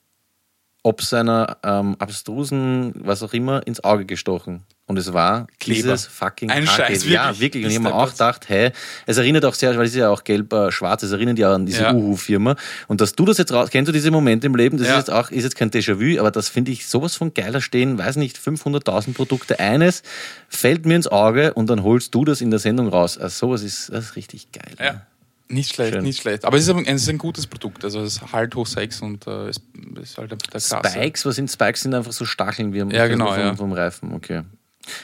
[0.87, 4.63] ob seiner ähm, abstrusen, was auch immer, ins Auge gestochen.
[4.89, 5.75] Und es war Kleber.
[5.83, 6.65] dieses fucking Ein.
[6.65, 7.41] Scheiß, Ja, wirklich?
[7.41, 7.65] wirklich.
[7.65, 8.71] Und ich habe mir auch gedacht, hä,
[9.07, 11.83] es erinnert auch sehr, weil es ist ja auch gelb-schwarz, es erinnert ja an diese
[11.83, 11.93] Ja.
[11.93, 12.55] Uhu-Firma.
[12.87, 14.93] Und dass du das jetzt raus, kennst du diese Momente im Leben, das Ja.
[14.93, 17.99] ist jetzt auch, ist jetzt kein Déjà-vu, aber das finde ich sowas von geiler stehen,
[17.99, 20.05] weiß nicht, 500.000 Produkte, eines
[20.49, 23.19] fällt mir ins Auge und dann holst du das in der Sendung raus.
[23.19, 24.75] Also sowas ist, das ist richtig geil.
[24.79, 25.03] Ja.
[25.49, 26.03] Nicht schlecht, Schön.
[26.03, 26.45] nicht schlecht.
[26.45, 27.85] Aber es ist, ein, es ist ein gutes Produkt.
[27.85, 29.61] Also es halt hoch Sex und äh, es
[30.03, 30.77] ist halt der Klasse.
[30.85, 31.83] Spikes, was sind Spikes?
[31.83, 33.55] Sind einfach so Stacheln wie am Ja, genau, vom, ja.
[33.55, 34.13] vom Reifen.
[34.13, 34.43] Okay.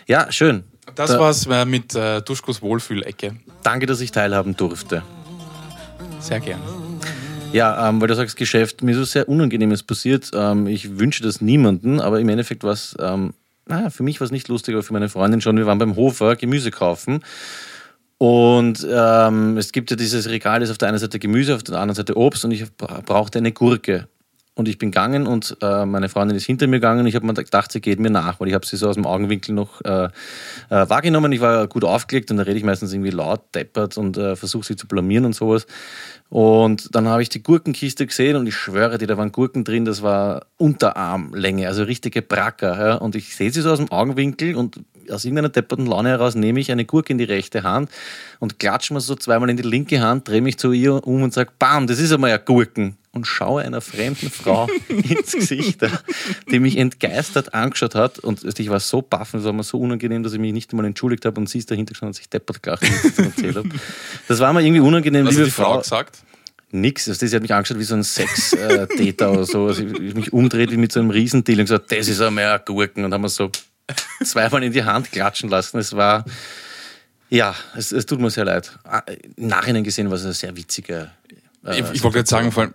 [0.07, 0.65] Ja, schön.
[0.97, 3.37] Das Da- war's äh, mit äh, Duschkos Wohlfühlecke.
[3.63, 5.03] Danke, dass ich teilhaben durfte.
[6.19, 6.63] Sehr gerne.
[7.53, 10.31] Ja, ähm, weil du sagst Geschäft, mir ist was sehr Unangenehmes passiert.
[10.35, 13.35] Ähm, ich wünsche das niemanden, aber im Endeffekt war es, ähm,
[13.67, 15.57] naja, für mich war es nicht lustig, aber für meine Freundin schon.
[15.57, 17.23] Wir waren beim Hofer Gemüse kaufen.
[18.23, 21.65] Und ähm, es gibt ja dieses Regal, das ist auf der einen Seite Gemüse, auf
[21.65, 24.07] der anderen Seite Obst und ich bra- brauchte eine Gurke.
[24.55, 27.05] Und ich bin gegangen und äh, meine Freundin ist hinter mir gegangen.
[27.07, 29.07] Ich habe mir gedacht, sie geht mir nach, weil ich habe sie so aus dem
[29.07, 30.11] Augenwinkel noch äh, äh,
[30.69, 31.33] wahrgenommen.
[31.33, 34.67] Ich war gut aufgelegt und da rede ich meistens irgendwie laut, deppert und äh, versuche
[34.67, 35.67] sie zu blamieren und sowas.
[36.29, 39.85] Und dann habe ich die Gurkenkiste gesehen und ich schwöre dir, da waren Gurken drin,
[39.85, 42.79] das war Unterarmlänge, also richtige Bracker.
[42.79, 42.95] Ja?
[42.97, 44.77] Und ich sehe sie so aus dem Augenwinkel und
[45.11, 47.91] aus irgendeiner depperten Laune heraus nehme ich eine Gurke in die rechte Hand
[48.39, 51.33] und klatsche mir so zweimal in die linke Hand, drehe mich zu ihr um und
[51.33, 52.97] sage, bam, das ist einmal ja Gurken.
[53.15, 55.81] Und schaue einer fremden Frau ins Gesicht,
[56.51, 58.19] die mich entgeistert angeschaut hat.
[58.19, 60.73] Und ich war so baff, und es war mir so unangenehm, dass ich mich nicht
[60.73, 63.27] einmal entschuldigt habe und sie ist dahinter gestanden und sich deppert gelacht, wie ich das
[63.27, 63.69] erzählt habe.
[64.29, 65.79] Das war mir irgendwie unangenehm, Was hat die Frau Frau.
[65.81, 66.21] gesagt?
[66.71, 67.07] Nix.
[67.07, 69.67] Also, sie hat mich angeschaut wie so ein Sex-Täter oder so.
[69.67, 72.47] Also ich ich mich umdreht wie mit so einem Riesendeal und gesagt, das ist einmal
[72.47, 73.05] ein Gurken.
[73.05, 73.51] Und haben wir so
[74.25, 75.79] zweimal in die Hand klatschen lassen.
[75.79, 76.25] Es war,
[77.31, 78.79] ja, es, es tut mir sehr leid.
[78.85, 79.03] Ah,
[79.37, 81.11] Im Nachhinein gesehen war es eine sehr witzige.
[81.67, 82.75] äh, ich ich wollte gerade sagen, vor allem,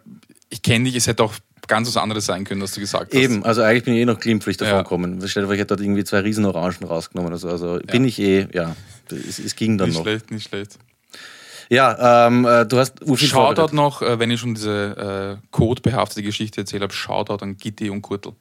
[0.50, 1.34] ich kenne dich, es hätte auch
[1.68, 3.20] ganz was anderes sein können, was du gesagt hast.
[3.20, 4.82] Eben, also eigentlich bin ich eh noch glimpflich davon Ja.
[4.84, 5.22] gekommen.
[5.28, 7.50] Stell dir vor, ich hätte dort irgendwie zwei riesen Orangen rausgenommen oder so.
[7.50, 8.76] Also bin ich eh, ja,
[9.12, 10.04] es, es ging dann Nicht noch.
[10.04, 10.78] schlecht, nicht schlecht.
[11.70, 16.62] Ja, ähm, äh, du hast Shoutout noch, äh, wenn ich schon diese äh, codebehaftete Geschichte
[16.62, 18.32] erzählt habe, Shoutout an Gitti und Kurtel.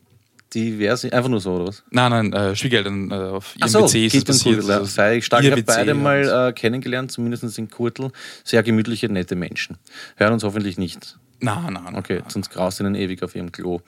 [0.52, 1.82] Die wäre einfach nur so, oder was?
[1.90, 4.54] Nein, nein, äh, Schwiegereltern äh, auf ihrem Ach so, WC ist und passiert.
[4.56, 4.76] Kurtel, ja.
[4.78, 5.44] Also, Sei stark.
[5.44, 8.12] Ich habe beide mal äh, kennengelernt, zumindest in Kurtel.
[8.44, 9.76] Sehr gemütliche, nette Menschen.
[10.16, 11.18] Hören uns hoffentlich nicht.
[11.40, 11.96] Nein, nein, nein.
[11.96, 13.80] Okay, sonst graust ihnen ewig auf ihrem Klo.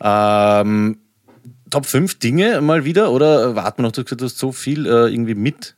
[0.00, 0.98] Ähm,
[1.70, 3.92] Top 5 Dinge mal wieder oder warten wir noch?
[3.92, 5.74] Du hast gesagt, du hast so viel äh, irgendwie mit.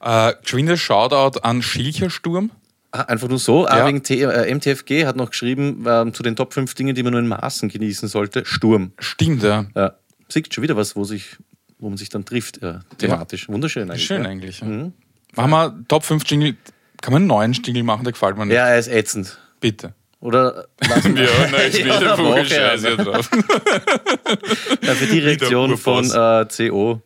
[0.00, 2.50] Äh, geschwinder Shoutout an Schilchersturm.
[2.92, 3.66] Ah, einfach nur so.
[3.68, 3.86] Ja.
[3.86, 7.12] wegen T äh, MTFG hat noch geschrieben, ähm, zu den Top 5 Dingen, die man
[7.12, 8.92] nur in Maßen genießen sollte, Sturm.
[8.98, 9.66] Stimmt, ja.
[9.76, 9.94] Ja.
[10.28, 11.36] Siehst schon wieder was, wo, sich,
[11.78, 13.48] wo man sich dann trifft, äh, thematisch.
[13.48, 14.06] Wunderschön eigentlich.
[14.06, 14.28] Schön ja.
[14.28, 14.60] eigentlich.
[14.60, 14.90] Ja.
[15.36, 16.56] Machen wir Top 5 Jingle.
[17.00, 18.02] Kann man einen neuen Jingle machen?
[18.04, 18.54] Der gefällt mir nicht.
[18.54, 19.38] Ja, er ist ätzend.
[19.60, 19.94] Bitte.
[20.20, 23.04] Oder lassen wir Ja, nein, ich Ja, voll okay, scheiße also.
[23.04, 23.30] drauf.
[24.82, 27.02] Ja, für die Reaktion von äh, CO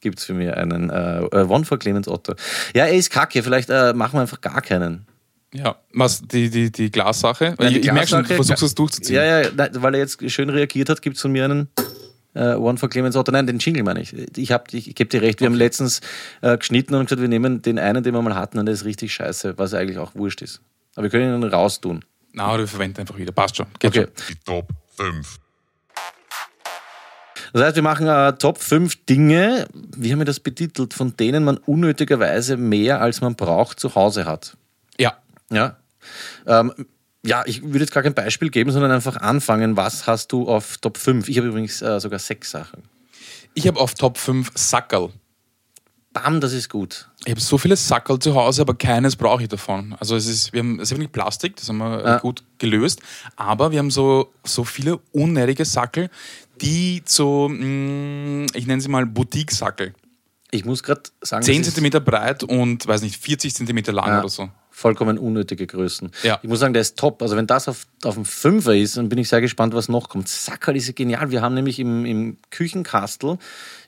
[0.00, 2.34] gibt es für mich einen äh, äh, One for Clemens Otto.
[2.74, 5.06] Ja, er ist kacke, vielleicht äh, machen wir einfach gar keinen.
[5.54, 7.54] Ja, was, die, die, die Glassache?
[7.58, 9.16] Nein, die ich ich merke schon, du Glassache- versuchst es durchzuziehen.
[9.16, 11.68] Ja, ja, nein, weil er jetzt schön reagiert hat, gibt es von mir einen
[12.34, 13.32] äh, One for Clemens Otto.
[13.32, 14.12] Nein, den Jingle meine ich.
[14.36, 16.00] Ich, hab- ich, ich gebe dir recht, wir haben letztens
[16.42, 18.84] äh, geschnitten und gesagt, wir nehmen den einen, den wir mal hatten, und der ist
[18.84, 20.60] richtig scheiße, was eigentlich auch wurscht ist.
[20.94, 22.04] Aber wir können ihn raustun.
[22.34, 23.32] Na, wir verwenden einfach wieder.
[23.32, 23.66] Passt schon.
[23.78, 24.06] Geht Okay.
[24.28, 25.38] Die Top 5.
[27.52, 31.44] Das heißt, wir machen äh, Top 5 Dinge, wie haben wir das betitelt, von denen
[31.44, 34.56] man unnötigerweise mehr als man braucht zu Hause hat.
[34.98, 35.16] Ja.
[35.50, 35.76] Ja.
[36.46, 36.72] Ähm,
[37.24, 39.76] ja, ich würde jetzt gar kein Beispiel geben, sondern einfach anfangen.
[39.76, 41.28] Was hast du auf Top 5?
[41.28, 42.82] Ich habe übrigens äh, sogar sechs Sachen.
[43.54, 45.10] Ich habe auf Top 5 Sackerl.
[46.12, 47.08] Bam, das ist gut.
[47.24, 49.94] Ich habe so viele Sackerl zu Hause, aber keines brauche ich davon.
[50.00, 52.18] Also es ist, wir haben, es ist nicht Plastik, das haben wir Ja.
[52.18, 53.00] gut gelöst,
[53.36, 56.08] aber wir haben so, so viele unnötige Sackel,
[56.62, 59.94] die so, mh, ich nenne sie mal Boutique-Sackel.
[60.50, 64.06] Ich muss gerade sagen, 10 das ist- cm breit und, weiß nicht, 40 cm lang
[64.08, 64.18] Ja.
[64.20, 64.48] oder so.
[64.70, 66.12] vollkommen unnötige Größen.
[66.22, 66.38] Ja.
[66.40, 67.20] Ich muss sagen, der ist top.
[67.20, 70.08] Also wenn das auf, auf dem Fünfer ist, dann bin ich sehr gespannt, was noch
[70.08, 70.28] kommt.
[70.28, 71.32] Sackerl ist genial.
[71.32, 73.38] Wir haben nämlich im, im Küchenkastel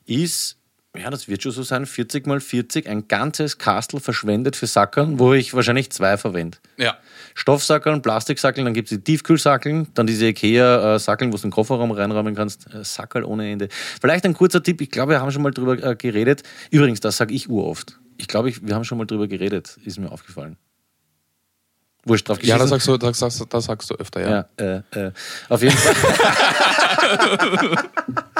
[0.06, 0.56] ist,
[0.96, 5.18] ja, das wird schon so sein, 40 mal 40, ein ganzes Kastel verschwendet für Sackeln,
[5.18, 6.58] wo ich wahrscheinlich zwei verwende.
[6.78, 6.96] Ja.
[7.34, 12.34] Stoffsackeln, Plastiksackeln, dann gibt es die Tiefkühlsackeln, dann diese Ikea-Sackeln, wo du den Kofferraum reinräumen
[12.34, 12.66] kannst.
[12.74, 13.68] Äh, Sackel ohne Ende.
[14.00, 16.42] Vielleicht ein kurzer Tipp, ich glaube, wir haben schon mal drüber äh, geredet.
[16.70, 17.98] Übrigens, das sage ich uroft.
[18.16, 20.56] Ich glaube, ich, wir haben schon mal drüber geredet, ist mir aufgefallen.
[22.04, 22.60] Wurscht drauf Ja, geschissen.
[22.60, 24.46] das sagst du, das sagst, du- das sagst du öfter, ja.
[24.58, 25.12] Ja, äh, äh,
[25.48, 25.94] auf jeden Fall.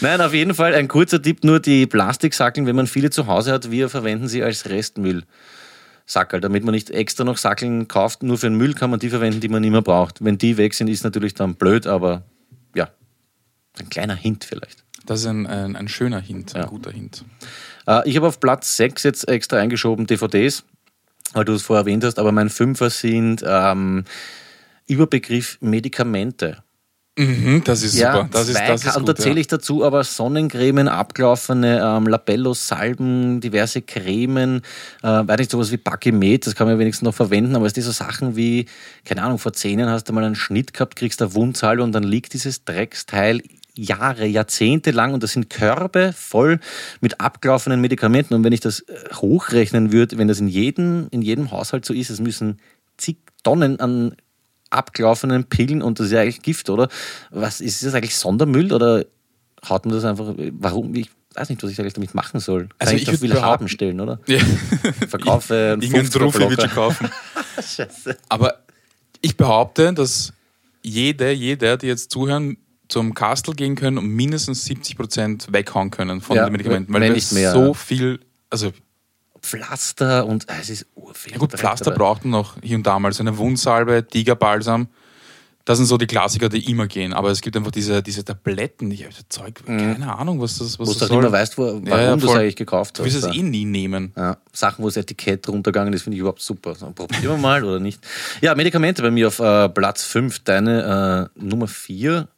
[0.00, 3.52] Nein, auf jeden Fall ein kurzer Tipp, nur die Plastiksackeln, wenn man viele zu Hause
[3.52, 5.24] hat, wir verwenden sie als Restmüll.
[6.06, 9.08] Sackel, damit man nicht extra noch Sackeln kauft, nur für den Müll kann man die
[9.08, 10.22] verwenden, die man nicht mehr braucht.
[10.22, 12.24] Wenn die weg sind, ist natürlich dann blöd, aber
[12.74, 12.90] ja,
[13.80, 14.84] ein kleiner Hint vielleicht.
[15.06, 16.66] Das ist ein, ein, ein schöner Hint, ein Ja.
[16.68, 17.24] guter Hint.
[17.86, 20.64] Äh, ich habe auf Platz 6 jetzt extra eingeschoben DVDs,
[21.32, 24.04] weil du es vorher erwähnt hast, aber mein Fünfer sind ähm,
[24.86, 26.63] Überbegriff Medikamente.
[27.16, 28.28] Mhm, das ist super.
[28.32, 29.42] Das ist, das ist und da zähle ja.
[29.42, 34.62] ich dazu aber Sonnencremen, abgelaufene ähm, Labellos, Salben, diverse Cremen,
[35.02, 37.84] äh, weiß nicht, sowas wie Bakimet, das kann man wenigstens noch verwenden, aber es sind
[37.84, 38.66] so Sachen wie,
[39.04, 42.02] keine Ahnung, vor Zähnen hast du mal einen Schnitt gehabt, kriegst eine Wundsalbe und dann
[42.02, 43.42] liegt dieses Drecksteil
[43.76, 46.58] Jahre, Jahrzehnte lang und das sind Körbe voll
[47.00, 51.22] mit abgelaufenen Medikamenten und wenn ich das äh, hochrechnen würde, wenn das in jedem, in
[51.22, 52.58] jedem Haushalt so ist, es müssen
[52.96, 54.16] zig Tonnen an
[54.74, 56.88] abgelaufenen Pillen und das ist ja eigentlich Gift, oder?
[57.30, 59.04] Was ist das eigentlich Sondermüll oder
[59.68, 60.34] haut man das einfach?
[60.52, 60.94] Warum?
[60.94, 62.62] Ich weiß nicht, was ich eigentlich damit machen soll.
[62.68, 64.20] Kann Also ich, ich da würd viele behaupten- Haben stellen, oder?
[64.26, 64.38] Ja.
[65.08, 66.62] Verkaufe einen Irgendeinen 50er Trophy wird Blocker.
[66.68, 67.10] schon kaufen.
[67.56, 68.16] Scheiße.
[68.28, 68.54] Aber
[69.20, 70.32] ich behaupte, dass
[70.82, 72.58] jede, jeder, die jetzt zuhören,
[72.88, 76.92] zum Kastel gehen können und mindestens 70 Prozent weghauen können von Ja, den Medikamenten.
[76.92, 78.20] Weil wir nicht mehr, so viel,
[78.50, 78.72] also
[79.44, 81.32] Pflaster und äh, es ist urviel.
[81.34, 81.98] ja gut, Pflaster dabei.
[81.98, 83.12] braucht man noch hier und da mal.
[83.12, 84.88] So eine Wundsalbe, Tigerbalsam.
[85.66, 87.14] Das sind so die Klassiker, die immer gehen.
[87.14, 88.90] Aber es gibt einfach diese, diese Tabletten.
[88.90, 91.22] Ich habe das Zeug, keine Ahnung, was das, was Wo das du auch soll.
[91.22, 93.14] mehr weißt, wo, warum Ja, ja, du es eigentlich gekauft Du hast.
[93.14, 94.12] wirst es eh nie nehmen.
[94.14, 96.74] Ja, Sachen, wo das Etikett runtergegangen ist, finde ich überhaupt super.
[96.74, 97.98] So, probieren wir mal oder nicht.
[98.42, 100.40] Ja, Medikamente bei mir auf äh, Platz 5.
[100.40, 102.28] Deine äh, Nummer 4.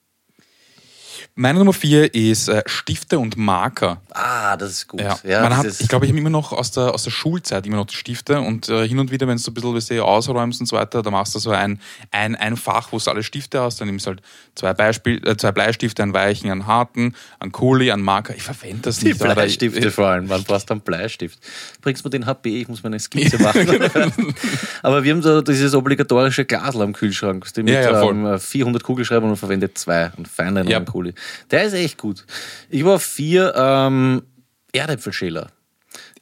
[1.38, 4.00] Meine Nummer vier ist äh, Stifte und Marker.
[4.14, 5.02] Ah, das ist gut.
[5.02, 7.66] Ja, Ja, man hat, ich glaube, ich habe immer noch aus der, aus der Schulzeit
[7.66, 10.02] immer noch die Stifte und äh, hin und wieder, wenn du ein bisschen weißt, du,
[10.02, 11.78] ausräumst und so weiter, da machst du so ein,
[12.10, 14.22] ein, ein Fach, wo du alle Stifte hast, dann nimmst du halt
[14.54, 18.34] zwei, Beispiel, äh, zwei Bleistifte, einen weichen, einen harten, einen Kuli, einen Marker.
[18.34, 19.22] Ich verwende das Die nicht.
[19.22, 20.30] aber Bleistifte ich- vor allem.
[20.30, 21.38] Wann brauchst du einen Bleistift?
[21.82, 23.68] Bringst mir den HB, ich muss meine Skizze machen.
[24.82, 27.44] Aber wir haben so dieses obligatorische Glasl am Kühlschrank.
[27.56, 30.10] Mit Ja, ja, ähm, 400 Kugelschreibern und verwendet zwei.
[30.16, 30.78] Und feineren Ja.
[30.78, 30.84] ja.
[30.84, 31.12] Kuli.
[31.50, 32.24] Der ist echt gut.
[32.68, 34.22] Ich war vier ähm,
[34.72, 35.48] Erdäpfelschäler.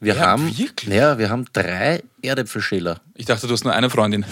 [0.01, 0.95] Wir Ja, haben, wirklich?
[0.95, 3.01] Ja, wir haben drei Erdäpfelschäler.
[3.15, 4.25] Ich dachte, du hast nur eine Freundin.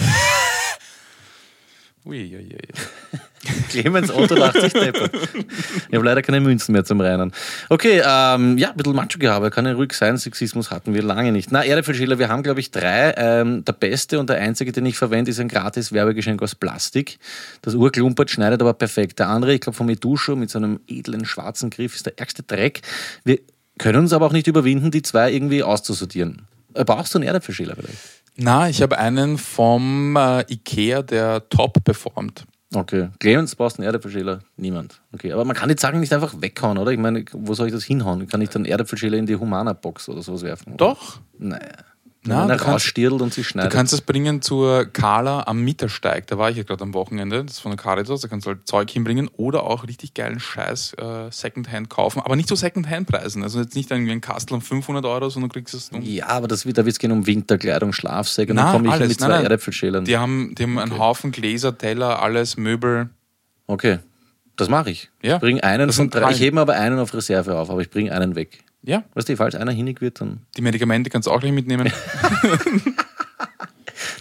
[2.05, 3.21] Ui, ui, ui.
[3.69, 5.13] Clemens Otto lacht sich deppert.
[5.89, 7.33] Ich habe leider keine Münzen mehr zum Reinen.
[7.69, 10.17] Okay, ähm, ja, ein bisschen Macho-Gehabe, kann ja ruhig sein.
[10.17, 11.53] Sexismus hatten wir lange nicht.
[11.53, 13.15] Na, Erdäpfelschäler, wir haben, glaube ich, drei.
[13.17, 17.19] Ähm, der beste und der einzige, den ich verwende, ist ein gratis Werbegeschenk aus Plastik.
[17.63, 19.21] Das urklumpert, schneidet aber perfekt.
[19.21, 22.43] Der andere, ich glaube, vom Edusho mit so einem edlen schwarzen Griff, ist der ärgste
[22.43, 22.83] Dreck.
[23.25, 23.39] Wir
[23.79, 26.47] können uns aber auch nicht überwinden, die zwei irgendwie auszusortieren.
[26.75, 27.99] Äh, Brauchst du einen Erdäpfelschäler vielleicht?
[28.37, 32.47] Na, ich habe einen vom äh, Ikea, der top performt.
[32.75, 33.11] Okay.
[33.21, 34.41] Clemens brauchst du einen Erdäpfelschäler?
[34.57, 35.03] Niemand.
[35.13, 35.33] Okay.
[35.33, 36.91] Aber man kann die Sachen nicht einfach weghauen, oder?
[36.91, 38.27] Ich meine, wo soll ich das hinhauen?
[38.29, 40.77] Kann ich dann Erdäpfelschäler in die Humana-Box oder sowas werfen?
[40.79, 41.21] Doch.
[41.39, 41.69] Naja.
[42.25, 43.73] Na, du kannst- und sie Du schneidet.
[43.73, 46.29] kannst es bringen zur Carla am Mittersteig.
[46.29, 47.45] Da war ich ja gerade am Wochenende.
[47.45, 48.21] Das ist von der Caritas.
[48.21, 52.21] Da kannst du halt Zeug hinbringen oder auch richtig geilen Scheiß äh, Secondhand kaufen.
[52.21, 53.43] Aber nicht zu Secondhand-Preisen.
[53.43, 56.01] Also jetzt nicht irgendwie ein Kastel um 500 Euro, sondern du kriegst es um.
[56.03, 58.53] ja, aber das da wird es gehen um Winterkleidung, Schlafsäcke.
[58.53, 59.09] Und dann komme ich alles.
[59.09, 59.43] mit zwei nein.
[59.43, 60.05] Erdäpfelschälern.
[60.05, 63.11] Die haben, die haben einen Haufen Gläser, Teller, alles, Möbel.
[63.67, 63.99] Okay.
[64.55, 65.11] Das mache ich.
[65.23, 65.37] Ja.
[65.37, 66.21] Ich bringe einen Das von drei.
[66.21, 66.31] drei.
[66.33, 68.63] Ich hebe mir aber einen auf Reserve auf, aber ich bringe einen weg.
[68.85, 70.41] Ja, Weißt du, falls einer hinig wird, dann.
[70.57, 71.91] die Medikamente kannst du auch gleich mitnehmen.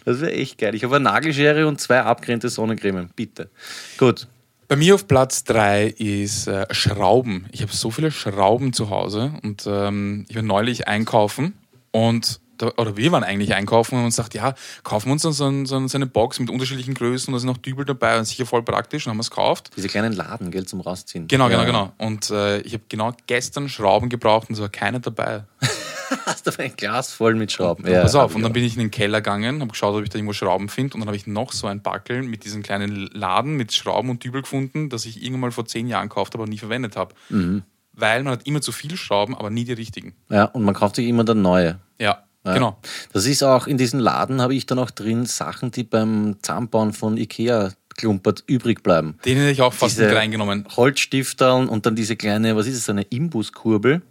[0.03, 0.74] Das wäre echt geil.
[0.74, 3.12] Ich habe eine Nagelschere und zwei abgetrennte Sonnencremen.
[3.16, 3.49] Bitte.
[3.97, 4.28] Gut.
[4.68, 7.45] Bei mir auf Platz 3 ist äh, Schrauben.
[7.51, 11.53] Ich habe so viele Schrauben zu Hause und ähm, ich war neulich einkaufen
[11.91, 14.53] und oder wir waren eigentlich einkaufen und uns sagt, ja,
[14.84, 17.34] kaufen wir uns dann so, ein, so, ein- so eine Box mit unterschiedlichen Größen und
[17.34, 19.72] da sind noch Dübel dabei und sicher voll praktisch und haben wir es gekauft.
[19.76, 21.28] Diese kleinen Laden, gell, zum Rausziehen.
[21.28, 21.66] Genau, genau, Ja.
[21.66, 21.93] genau.
[21.97, 25.43] Und äh, ich habe genau gestern Schrauben gebraucht und es war keine dabei.
[26.26, 27.88] Hast du ein Glas voll mit Schrauben?
[27.88, 30.09] Ja, Pass auf, und dann bin ich in den Keller gegangen, habe geschaut, ob ich
[30.09, 33.07] da irgendwo Schrauben finde und dann habe ich noch so ein Backel mit diesen kleinen
[33.14, 36.43] Laden mit Schrauben und Dübel gefunden, das ich irgendwann mal vor zehn Jahren gekauft habe,
[36.43, 37.16] aber nie verwendet habe.
[37.30, 37.64] Mhm.
[37.93, 40.14] Weil man hat immer zu viel Schrauben, aber nie die richtigen.
[40.30, 41.80] Ja, und man kauft sich immer dann neue.
[41.99, 42.54] Ja, Ja.
[42.56, 42.78] genau.
[43.14, 46.92] Das ist auch in diesen Laden habe ich dann auch drin Sachen, die beim Zahnbauen
[46.94, 49.18] von Ikea klumpert übrig bleiben.
[49.26, 50.66] Den hätte ich auch fast Diese mit reingenommen.
[50.76, 54.02] Holzstifteln und dann diese kleine, was ist es, eine Imbuskurbel.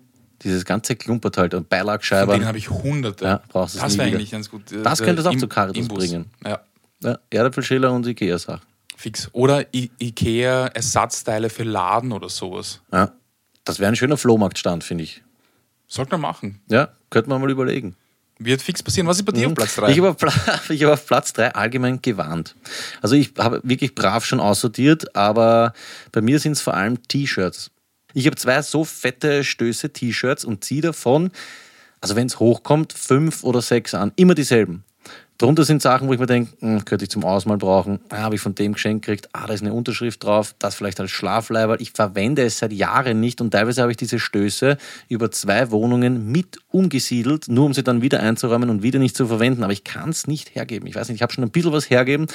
[0.43, 2.47] Dieses ganze klumpert halt und Beilagscheiben.
[2.47, 3.25] habe ich hunderte.
[3.25, 4.63] Ja, brauchst es das wäre eigentlich ganz gut.
[4.83, 5.99] Das Der könntest du auch Im- zu Caritas Imbus.
[5.99, 6.27] bringen.
[6.47, 6.61] Ja,
[7.03, 8.61] Ja, Erdäpfelschäler und Ikea-Sachen.
[8.97, 9.29] fix.
[9.33, 12.81] Oder I Ikea Ersatzteile für Laden oder sowas.
[12.93, 13.13] Ja.
[13.65, 15.23] Das wäre ein schöner Flohmarktstand, finde ich.
[15.89, 16.61] Sollte man machen.
[16.71, 17.97] Ja, könnte man mal überlegen.
[18.43, 19.07] Wird fix passieren.
[19.07, 19.87] Was ist bei dir auf Platz 3?
[19.87, 19.93] Mhm.
[19.93, 22.57] Ich habe auf, ich hab auf Platz 3 allgemein gewarnt.
[23.03, 25.75] Also ich habe wirklich brav schon aussortiert, aber
[26.11, 27.71] bei mir sind es vor allem T-Shirts.
[28.15, 31.31] Ich habe zwei so fette Stöße T-Shirts und ziehe davon,
[32.01, 34.11] also wenn es hochkommt, fünf oder sechs an.
[34.17, 34.85] Immer dieselben.
[35.41, 37.99] Darunter sind Sachen, wo ich mir denke, hm, könnte ich zum Ausmal brauchen.
[38.11, 39.31] Ah, habe ich von dem geschenkt gekriegt.
[39.33, 40.55] Ah, da ist eine Unterschrift drauf.
[40.59, 41.81] Das vielleicht als Schlafleiberl.
[41.81, 44.77] Ich verwende es seit Jahren nicht und teilweise habe ich diese Stöße
[45.09, 49.29] über zwei Wohnungen mit umgesiedelt, nur um sie dann wieder einzuräumen und wieder nicht zu
[49.29, 49.65] verwenden.
[49.65, 50.87] Aber ich kann es nicht hergeben.
[50.87, 52.27] Ich weiß nicht, ich habe schon ein bisschen was hergeben,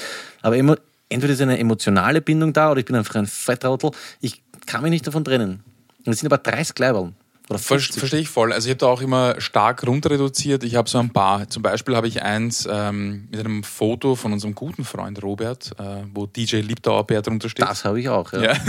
[0.42, 3.92] aber immer, entweder ist eine emotionale Bindung da oder ich bin einfach ein Fettrautel.
[4.20, 5.64] Ich kann mich nicht davon trennen.
[6.06, 7.14] Es sind aber 30 Kleiberl.
[7.50, 8.00] Oder Ver 50.
[8.00, 8.52] Verstehe ich voll.
[8.52, 10.64] Also ich habe da auch immer stark runter reduziert.
[10.64, 11.48] Ich habe so ein paar.
[11.48, 16.04] Zum Beispiel habe ich eins ähm, mit einem Foto von unserem guten Freund Robert, äh,
[16.14, 17.66] wo DJ Liebdauerbär drunter steht.
[17.66, 18.54] Das habe ich auch, ja.
[18.54, 18.54] Ja.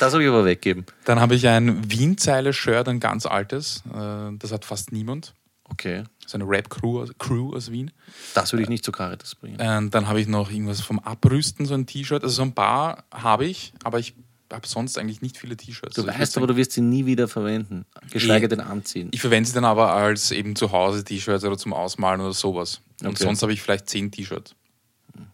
[0.00, 0.84] Das habe ich aber weggeben.
[1.04, 3.82] Dann habe ich ein Wien-Zeile-Shirt, ein ganz altes.
[3.94, 5.34] Äh, das hat fast niemand.
[5.70, 6.04] Okay.
[6.26, 7.90] So eine Rap-Crew Crew aus Wien.
[8.34, 9.60] Das würde ich nicht zu Caritas bringen.
[9.60, 12.22] Und dann habe ich noch irgendwas vom Abrüsten, so ein T-Shirt.
[12.22, 14.14] Also so ein paar habe ich, aber ich
[14.54, 15.96] habe sonst eigentlich nicht viele T-Shirts.
[15.96, 17.84] Du Also weißt aber, du wirst sie nie wieder verwenden.
[18.10, 19.08] Geschweige denn anziehen.
[19.12, 22.80] Ich verwende sie dann aber als eben zu Hause T-Shirts oder zum Ausmalen oder sowas.
[23.02, 23.24] Und Okay.
[23.24, 24.54] sonst habe ich vielleicht zehn T-Shirts.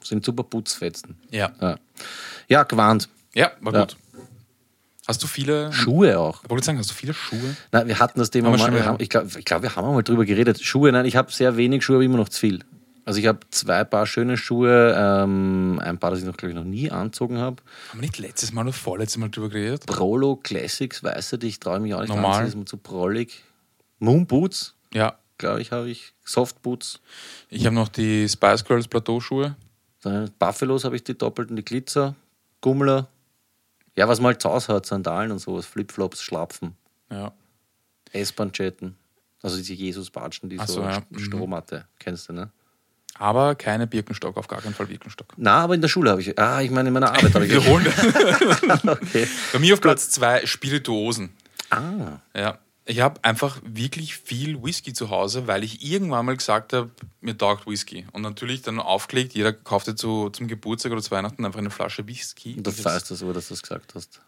[0.03, 1.17] Sind super Putzfetzen.
[1.31, 1.53] Ja.
[1.61, 1.77] Ja,
[2.49, 3.09] ja gewarnt.
[3.35, 3.81] Ja, war Ja.
[3.81, 3.97] gut.
[5.09, 6.45] Hast du viele Schuhe auch.
[6.45, 7.57] Ich wollte sagen, hast du viele Schuhe?
[7.73, 8.85] Nein, wir hatten das Thema Haben mal.
[8.85, 10.63] haben, ich glaube, glaub, wir haben mal drüber geredet.
[10.63, 12.61] Schuhe, nein, ich habe sehr wenig Schuhe, aber immer noch zu viel.
[13.11, 16.55] Also ich habe zwei Paar schöne Schuhe, ähm, ein Paar, das ich noch, glaube ich,
[16.57, 17.57] noch nie anzogen habe.
[17.89, 19.85] Haben wir nicht letztes Mal oder vorletztes Mal drüber geredet?
[19.87, 22.35] Prolo Classics, weißt du, die ich traue mich auch nicht Normal.
[22.43, 23.43] anziehen, ist mir zu prollig.
[23.99, 25.19] Moon Boots, Ja.
[25.39, 26.13] glaube ich, habe ich.
[26.23, 27.01] Soft Boots.
[27.49, 29.57] Ich habe noch die Spice Girls Plateauschuhe.
[30.39, 32.15] Buffalos habe ich die doppelten, die Glitzer,
[32.61, 33.09] Gummler.
[33.97, 36.77] Ja, was man halt zu Hause hat, Sandalen und sowas, Flipflops, Schlapfen,
[37.11, 37.33] Ja.
[38.13, 38.95] S-Bahn-Jetten.
[39.43, 41.03] Also diese Jesus-Batschen, die Ach so, so, ja.
[41.11, 41.19] Mhm.
[41.19, 42.51] Strohmatte, kennst du, ne?
[43.19, 45.35] Aber keine Birkenstock, auf gar keinen Fall Birkenstock.
[45.37, 46.39] Na, aber in der Schule habe ich.
[46.39, 47.51] Ah, ich meine, in meiner Arbeit habe ich.
[47.53, 47.87] Wiederholen.
[48.87, 49.27] okay.
[49.53, 51.31] Bei mir auf Platz zwei Spirituosen.
[51.71, 52.59] Ah, Ja.
[52.87, 56.91] Ich habe einfach wirklich viel Whisky zu Hause, weil ich irgendwann mal gesagt habe,
[57.21, 58.05] mir taugt Whisky.
[58.11, 62.05] Und natürlich dann aufgelegt, jeder kaufte zu, zum Geburtstag oder zu Weihnachten einfach eine Flasche
[62.09, 62.55] Whisky.
[62.57, 64.21] und hab's- weißt das, aber dass du das gesagt hast.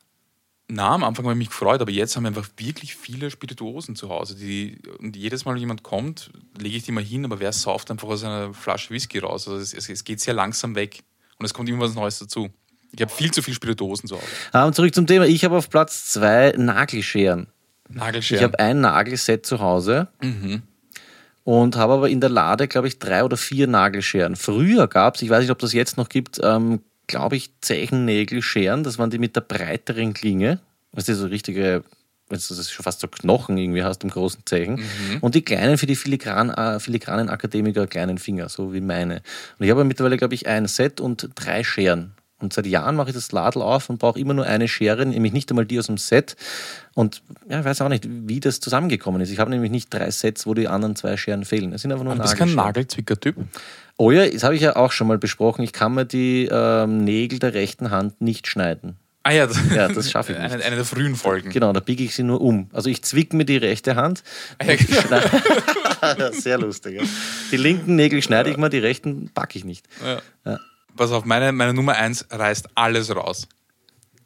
[0.75, 3.95] Na, am Anfang habe ich mich gefreut, aber jetzt haben wir einfach wirklich viele Spirituosen
[3.95, 4.37] zu Hause.
[4.37, 7.91] Die, und jedes Mal, wenn jemand kommt, lege ich die mal hin, aber wer sauft
[7.91, 9.47] einfach aus einer Flasche Whisky raus?
[9.47, 11.05] Also es, es, geht sehr langsam weg.
[11.39, 12.49] Und es kommt immer was Neues dazu.
[12.91, 14.27] Ich habe viel zu viel Spirituosen zu Hause.
[14.53, 15.27] Ah, und zurück zum Thema.
[15.27, 17.49] Ich habe auf Platz zwei Nagelscheren.
[17.91, 18.39] Nagelscheren.
[18.39, 20.09] Ich habe ein Nagelset zu Hause
[21.45, 24.37] und habe aber in der Lade, glaube ich, drei oder vier Nagelscheren.
[24.37, 26.81] Früher gab es, ich weiß nicht, ob das jetzt noch gibt, ähm,
[27.13, 28.83] glaube ich, Zechennägelscheren.
[28.83, 30.61] Das waren die mit der breiteren Klinge.
[30.93, 31.85] Weißt du, so richtige,
[32.31, 34.83] weißt du, das ist schon fast so Knochen irgendwie hast im großen Zechen.
[35.21, 39.23] Und die kleinen für die filigran, äh, filigranen Akademiker, kleinen Finger, so wie meine.
[39.59, 42.15] Und ich habe mittlerweile, glaube ich, ein Set und drei Scheren.
[42.41, 45.33] Und seit Jahren mache ich das Ladel auf und brauche immer nur eine Schere, nämlich
[45.33, 46.35] nicht einmal die aus dem Set.
[46.95, 49.31] Und ja, ich weiß auch nicht, wie das zusammengekommen ist.
[49.31, 51.73] Ich habe nämlich nicht drei Sets, wo die anderen zwei Scheren fehlen.
[51.73, 52.67] Es sind einfach nur du bist kein Nagelscheren.
[52.67, 53.37] Nagelzwicker-Typ.
[53.97, 55.63] Oh ja, das habe ich ja auch schon mal besprochen.
[55.63, 58.97] Ich kann mir die ähm, Nägel der rechten Hand nicht schneiden.
[59.25, 60.53] Ah ja, das, Ja, das schaffe ich nicht.
[60.53, 61.51] Eine, eine der frühen Folgen.
[61.51, 62.69] Genau, da biege ich sie nur um.
[62.73, 64.25] Also ich zwick mir die rechte Hand.
[64.59, 66.31] Ah Ja, genau.
[66.33, 67.01] Sehr lustig.
[67.01, 67.07] Ja.
[67.53, 69.87] Die linken Nägel schneide ich mal, die rechten packe ich nicht.
[70.97, 73.47] Pass auf, meine, meine Nummer eins reißt alles raus.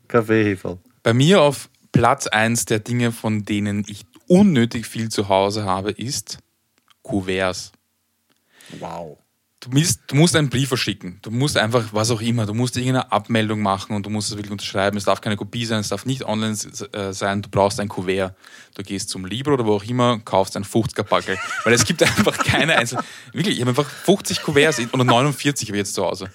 [0.08, 0.78] Kaffeeheferl.
[1.02, 5.90] Bei mir auf Platz eins der Dinge, von denen ich unnötig viel zu Hause habe,
[5.90, 6.38] ist
[7.02, 7.72] Kuverts.
[8.80, 9.18] Wow.
[9.68, 11.18] Du musst, du musst einen Brief verschicken.
[11.22, 14.36] Du musst einfach, was auch immer, du musst irgendeine Abmeldung machen und du musst es
[14.36, 14.96] wirklich unterschreiben.
[14.96, 16.56] Es darf keine Kopie sein, es darf nicht online
[16.92, 17.42] äh, sein.
[17.42, 18.36] Du brauchst ein Kuvert.
[18.76, 21.36] Du gehst zum Libro oder wo auch immer, kaufst ein 50er-Packel.
[21.64, 23.04] Weil es gibt einfach keine einzelnen.
[23.32, 26.30] Wirklich, ich habe einfach 50 Kuverts oder 49 habe ich jetzt zu Hause.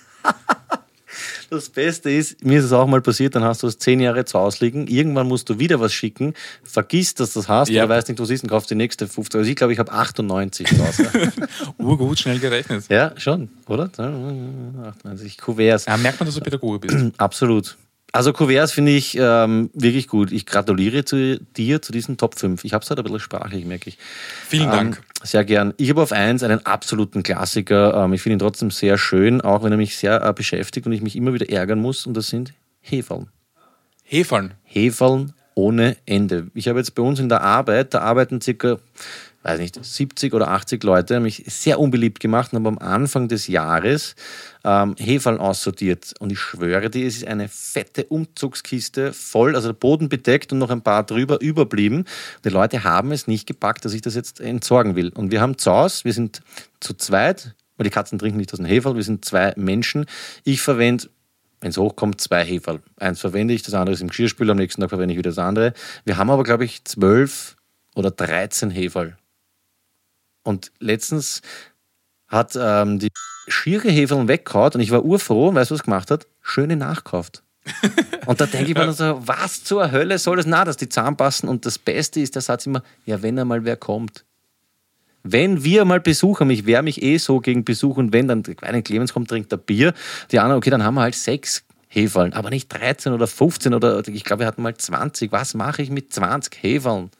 [1.54, 4.24] Das Beste ist, mir ist es auch mal passiert, dann hast du es zehn Jahre
[4.24, 6.34] zu Hause liegen, irgendwann musst du wieder was schicken,
[6.64, 7.84] vergisst, dass du das hast, Ja.
[7.84, 9.38] oder weißt nicht, wo es ist und kaufst die nächste 50.
[9.38, 11.10] Also ich glaube, ich habe 98 zu Hause.
[11.78, 12.86] Urgut, schnell gerechnet.
[12.88, 13.90] ja, schon, oder?
[13.98, 15.88] 98 Kuverts.
[15.88, 16.98] Ja, merkt man, dass du Pädagoge bist.
[17.18, 17.76] Absolut.
[18.14, 20.32] Also Kuverts finde ich ähm, wirklich gut.
[20.32, 22.64] Ich gratuliere zu dir zu diesen Top 5.
[22.64, 23.98] Ich habe es halt ein bisschen sprachlich, merke ich.
[24.48, 25.02] Vielen Dank.
[25.24, 25.74] Sehr gern.
[25.78, 28.04] Ich habe auf eins einen absoluten Klassiker.
[28.04, 30.94] Ähm, ich finde ihn trotzdem sehr schön, auch wenn er mich sehr äh, beschäftigt und
[30.94, 32.06] ich mich immer wieder ärgern muss.
[32.06, 33.28] Und das sind Hefeln.
[34.04, 34.56] Hefeln.
[34.64, 36.48] Hefeln ohne Ende.
[36.54, 38.80] Ich habe jetzt bei uns in der Arbeit, da arbeiten circa,
[39.44, 43.28] weiß nicht, 70 oder 80 Leute, haben mich sehr unbeliebt gemacht und haben am Anfang
[43.28, 44.16] des Jahres
[44.64, 46.14] ähm, Hefeln aussortiert.
[46.20, 50.60] Und ich schwöre dir, es ist eine fette Umzugskiste voll, also der Boden bedeckt und
[50.60, 52.06] noch ein paar drüber überblieben.
[52.46, 55.10] Die Leute haben es nicht gepackt, dass ich das jetzt entsorgen will.
[55.10, 56.42] Und wir haben zu Hause, wir sind
[56.80, 60.06] zu zweit, weil die Katzen trinken nicht aus dem Heferl, wir sind zwei Menschen.
[60.44, 61.08] Ich verwende
[61.62, 62.82] wenn es hochkommt, zwei Heferl.
[62.98, 65.38] Eins verwende ich, das andere ist im Geschirrspüler, am nächsten Tag verwende ich wieder das
[65.38, 65.74] andere.
[66.06, 67.56] Wir haben aber, glaube ich, zwölf
[67.94, 69.16] oder 13 Heferl.
[70.44, 71.42] Und letztens
[72.28, 73.10] hat ähm, die
[73.48, 76.28] schiere Heferl weggehauen und ich war urfroh, weißt du, was gemacht hat?
[76.42, 77.44] Schöne nachkauft.
[78.26, 80.48] Und da denke ich mir dann so, was zur Hölle soll das?
[80.48, 81.48] Na, dass die zusammenpassen.
[81.48, 84.26] Und das Beste ist der Satz immer, ja, wenn einmal wer kommt.
[85.24, 88.42] Wenn wir mal Besuch haben, ich wehre mich eh so gegen Besuch und wenn dann
[88.42, 89.94] der kleine Clemens kommt, trinkt er Bier,
[90.32, 94.08] die anderen, okay, dann haben wir halt sechs Heferln, aber nicht 13 oder 15 oder
[94.08, 95.32] ich glaube, wir hatten mal 20.
[95.32, 97.12] Was mache ich mit 20 Heferln?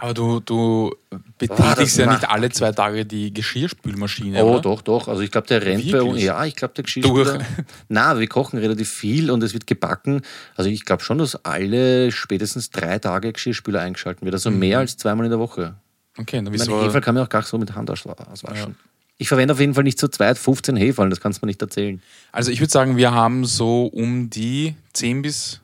[0.00, 0.94] Aber du, du
[1.38, 4.44] betätigst ja macht- nicht alle zwei Tage die Geschirrspülmaschine.
[4.44, 4.60] Oh, oder?
[4.62, 5.08] doch, doch.
[5.08, 6.22] Also ich glaube, der rennt bei uns.
[6.22, 7.40] Ja, ich glaube, der Geschirrspüler.
[7.88, 10.22] Na, wir kochen relativ viel und es wird gebacken.
[10.54, 14.34] Also ich glaube schon, dass alle spätestens drei Tage Geschirrspüler eingeschalten wird.
[14.34, 15.74] Also mehr als zweimal in der Woche.
[16.16, 18.76] Okay, dann bist du Heferl kann man auch gar so mit Hand auswa- auswaschen.
[19.20, 21.60] Ich verwende auf jeden Fall nicht zu zweit 15 Heferln, das kannst du mir nicht
[21.60, 22.00] erzählen.
[22.30, 25.60] Also ich würde sagen, wir haben so um die 10 bis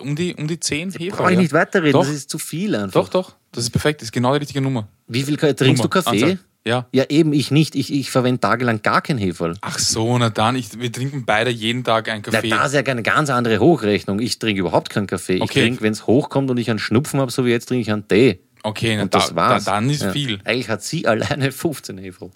[0.00, 1.16] um die, um die 10 Hefe.
[1.16, 2.04] Brauche ich nicht weiterreden, Doch.
[2.04, 2.92] das ist zu viel einfach.
[2.92, 3.34] Doch, doch.
[3.54, 4.00] Das ist perfekt.
[4.00, 4.88] Das ist genau die richtige Nummer.
[5.06, 6.22] Wie viel Ka- trinkst Nummer, du Kaffee?
[6.22, 6.38] Anzahl.
[6.66, 6.86] Ja.
[6.92, 7.74] Ja, eben, ich nicht.
[7.74, 9.54] Ich, ich verwende tagelang gar kein Heferl.
[9.60, 10.56] Ach so, na dann.
[10.56, 12.48] Ich, wir trinken beide jeden Tag einen Na, Kaffee.
[12.48, 14.18] das ist ja eine ganz andere Hochrechnung.
[14.18, 15.34] Ich trinke überhaupt keinen Kaffee.
[15.36, 15.60] Ich Okay.
[15.60, 18.08] trinke, wenn es hochkommt und ich einen Schnupfen habe, so wie jetzt, trinke ich einen
[18.08, 18.40] Tee.
[18.62, 19.64] okay, na, Und da, das war's.
[19.64, 20.10] Da, dann ist Ja.
[20.12, 20.40] viel.
[20.44, 22.30] Eigentlich hat sie alleine 15 Heferl.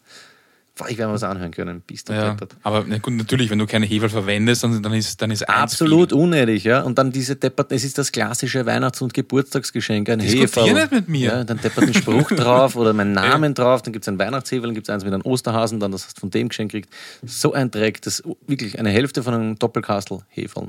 [0.89, 1.83] Ich werde mir was anhören können.
[1.87, 2.31] Bist du Ja.
[2.31, 2.57] deppert.
[2.63, 6.11] Aber na gut, natürlich, wenn du keine Hefe verwendest, dann, dann ist, dann ist Absolut
[6.11, 6.19] Viel.
[6.19, 6.83] unehrlich, ja.
[6.83, 10.73] Und dann diese deppert, es ist das klassische Weihnachts- und Geburtstagsgeschenk, ein Heferl.
[10.75, 11.27] nicht mit mir.
[11.31, 14.69] Ja, dann deppert ein Spruch drauf oder mein Namen drauf, dann gibt es ein Weihnachtsheferl,
[14.69, 16.91] dann gibt es eins mit einem Osterhasen, dann das hast du von dem geschenkt kriegt.
[17.25, 20.69] So ein Dreck, das wirklich eine Hälfte von einem Doppelkastel Heferl.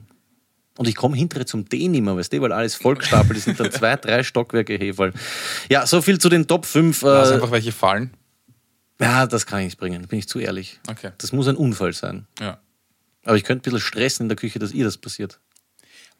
[0.77, 3.59] Und ich komme hinterher zum D nicht mehr, weißt du, weil alles vollgestapelt ist, sind
[3.59, 5.11] dann zwei, drei Stockwerke Heferl.
[5.69, 7.01] Ja, so viel zu den Top 5.
[7.01, 8.11] Lass Äh, einfach welche fallen.
[9.01, 10.79] Ja, das kann ich nicht bringen, bin ich zu ehrlich.
[10.89, 11.11] Okay.
[11.17, 12.25] Das muss ein Unfall sein.
[12.39, 12.59] Ja.
[13.25, 15.39] Aber ich könnte ein bisschen stressen in der Küche, dass ihr das passiert.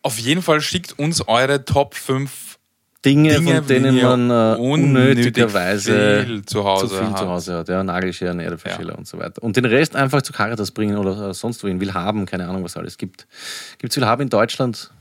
[0.02, 2.58] Auf jeden Fall schickt uns eure Top 5
[3.06, 7.20] Dinge, Dinge, von denen man äh, unnötig unnötigerweise viel zu Hause viel habt.
[7.20, 7.70] zu Hause hat.
[7.70, 8.98] Ja, Nagelscheren, Erdbeerschäler Ja.
[8.98, 9.42] und so weiter.
[9.42, 11.80] Und den Rest einfach zu Caritas bringen oder äh, sonst wohin.
[11.80, 13.26] Willhaben, keine Ahnung, was alles gibt.
[13.78, 14.92] Gibt es Willhaben in Deutschland?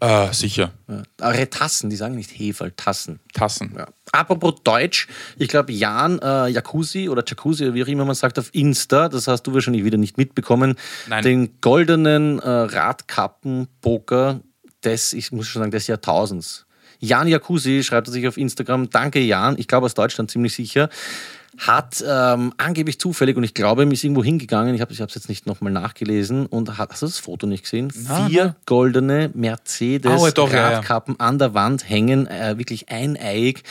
[0.00, 0.72] Äh, sicher.
[0.88, 1.02] Ja.
[1.20, 3.20] Aber Tassen, die sagen nicht Heferl, Tassen.
[3.34, 3.74] Tassen.
[3.76, 3.86] Ja.
[4.12, 8.48] Apropos Deutsch, ich glaube, Jan äh, Jacuzzi oder Jacuzzi, wie auch immer man sagt, auf
[8.54, 10.76] Insta, das hast du wahrscheinlich wieder nicht mitbekommen,
[11.06, 11.22] Nein.
[11.22, 14.40] den goldenen äh, Radkappen-Poker
[14.82, 16.66] des, ich muss schon sagen, des Jahrtausends.
[16.98, 20.88] Jan Jacuzzi schreibt er sich auf Instagram, danke Jan, ich glaube aus Deutschland ziemlich sicher,
[21.58, 25.28] hat ähm, angeblich zufällig, und ich glaube, ihm ist irgendwo hingegangen, ich habe es jetzt
[25.28, 27.92] nicht nochmal nachgelesen, und hat, hast du das Foto nicht gesehen?
[28.08, 28.56] Na, Vier na.
[28.66, 31.04] goldene Mercedes Oh, doch, ja, ja.
[31.18, 33.62] An der Wand hängen, äh, wirklich eineiig.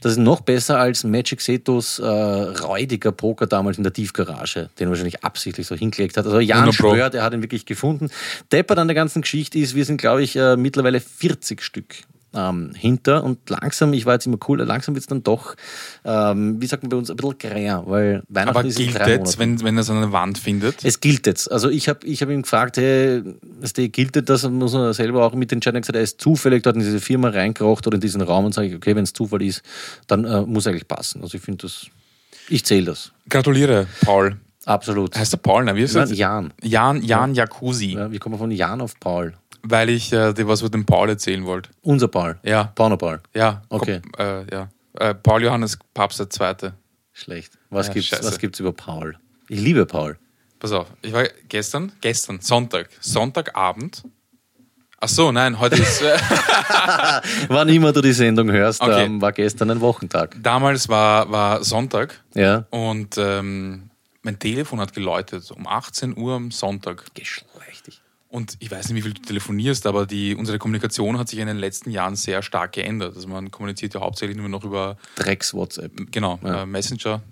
[0.00, 4.88] Das ist noch besser als Magic Setos äh, räudiger Poker damals in der Tiefgarage, den
[4.88, 6.24] er wahrscheinlich absichtlich so hingelegt hat.
[6.24, 6.90] Also Jan 100 Pro.
[6.94, 8.08] schwört, er hat ihn wirklich gefunden.
[8.50, 11.94] Deppert an der ganzen Geschichte ist, wir sind, glaube ich, äh, mittlerweile 40 Stück
[12.34, 15.54] ähm, hinter und langsam, ich war jetzt immer cool, langsam wird es dann doch,
[16.04, 19.38] ähm, wie sagt man bei uns, ein bisschen gräer, weil Weihnachten Aber ist gilt jetzt,
[19.38, 20.84] wenn, wenn er so eine Wand findet?
[20.84, 21.50] Es gilt jetzt.
[21.50, 23.22] Also ich habe ich hab ihn gefragt, hey,
[23.74, 24.24] gilt das?
[24.24, 25.76] Das muss man selber auch mitentscheiden.
[25.76, 28.46] Er hat gesagt, er ist zufällig dort in diese Firma reingerocht oder in diesen Raum
[28.46, 29.62] und sage ich, okay, wenn es Zufall ist,
[30.06, 31.22] dann äh, muss eigentlich passen.
[31.22, 31.86] Also ich finde das,
[32.48, 33.12] ich zähle das.
[33.28, 34.36] Gratuliere, Paul.
[34.64, 35.16] Absolut.
[35.16, 35.64] Heißt der Paul?
[35.64, 35.74] Ne?
[35.74, 36.12] Wie ist Nein?
[36.12, 36.54] Jan.
[36.62, 37.94] Jan, Jan Jacuzzi.
[37.94, 39.34] Ja, wie kommen wir von Jan auf Paul?
[39.62, 41.70] Weil ich äh, dir was mit dem Paul erzählen wollte.
[41.82, 42.38] Unser Paul.
[42.42, 42.64] Ja.
[42.74, 43.20] Pauner Paul.
[43.34, 43.62] Ja.
[43.68, 44.00] Okay.
[44.18, 44.68] Äh, ja.
[44.98, 46.74] Äh, Paul Johannes Papst der Zweite.
[47.12, 47.52] Schlecht.
[47.70, 48.24] Was Ja, gibt's, scheiße.
[48.24, 49.16] was gibt's über Paul?
[49.48, 50.18] Ich liebe Paul.
[50.58, 54.02] Pass auf, ich war gestern, gestern, Sonntag, Sonntagabend.
[55.00, 56.00] Ach so, nein, heute ist.
[56.02, 56.16] Äh,
[57.48, 59.04] Wann immer du die Sendung hörst, Okay.
[59.04, 60.36] ähm, war gestern ein Wochentag.
[60.42, 62.66] damals war, war Sonntag Ja.
[62.70, 63.90] und ähm,
[64.22, 67.06] mein Telefon hat geläutet um 18 Uhr am Sonntag.
[67.14, 67.51] Geschlechtig.
[68.32, 71.48] Und ich weiß nicht, wie viel du telefonierst, aber die, unsere Kommunikation hat sich in
[71.48, 73.14] den letzten Jahren sehr stark geändert.
[73.14, 76.10] Also man kommuniziert ja hauptsächlich nur noch über Drecks-WhatsApp.
[76.10, 76.62] genau, Ja.
[76.62, 77.22] äh, Messenger,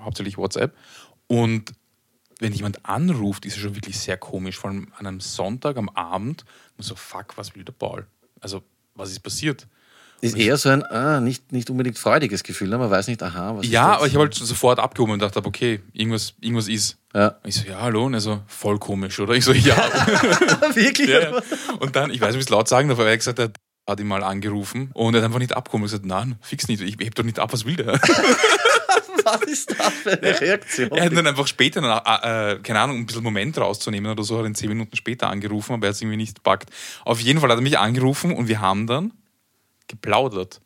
[0.00, 0.72] hauptsächlich WhatsApp.
[1.26, 1.72] Und
[2.38, 4.56] wenn jemand anruft, ist es schon wirklich sehr komisch.
[4.56, 6.44] Vor allem an einem Sonntag am Abend.
[6.76, 8.06] Und so, fuck, was will der Paul?
[8.40, 8.62] Also,
[8.94, 9.66] was ist passiert?
[10.24, 12.68] Ist eher so ein ah, nicht, nicht unbedingt freudiges Gefühl.
[12.68, 12.78] Ne?
[12.78, 15.44] Man weiß nicht, aha, was ist Ja, aber ich habe halt sofort abgehoben und dachte,
[15.44, 16.98] okay, irgendwas, irgendwas ist.
[17.14, 17.36] Ja.
[17.44, 18.06] Ich so, ja, hallo.
[18.06, 19.34] Und er so, voll komisch, oder?
[19.34, 19.76] Ich so, ja.
[20.74, 21.08] Wirklich?
[21.08, 21.42] ja, ja.
[21.78, 23.38] Und dann, ich weiß nicht, wie ich es laut sagen darf, aber er hat gesagt,
[23.38, 23.50] er
[23.86, 25.84] hat ihn mal angerufen und er hat einfach nicht abgehoben.
[25.84, 26.80] Ich gesagt, nein, fix nicht.
[26.80, 28.00] Ich heb doch nicht ab, was will der?
[29.24, 30.90] Was ist das für eine Reaktion?
[30.90, 34.38] Er hat dann einfach später, äh, äh, keine Ahnung, ein bisschen Moment rauszunehmen oder so,
[34.38, 36.68] hat ihn zehn Minuten später angerufen, aber er hat es irgendwie nicht gepackt.
[37.06, 39.12] Auf jeden Fall hat er mich angerufen und wir haben dann
[39.88, 40.60] geplaudert.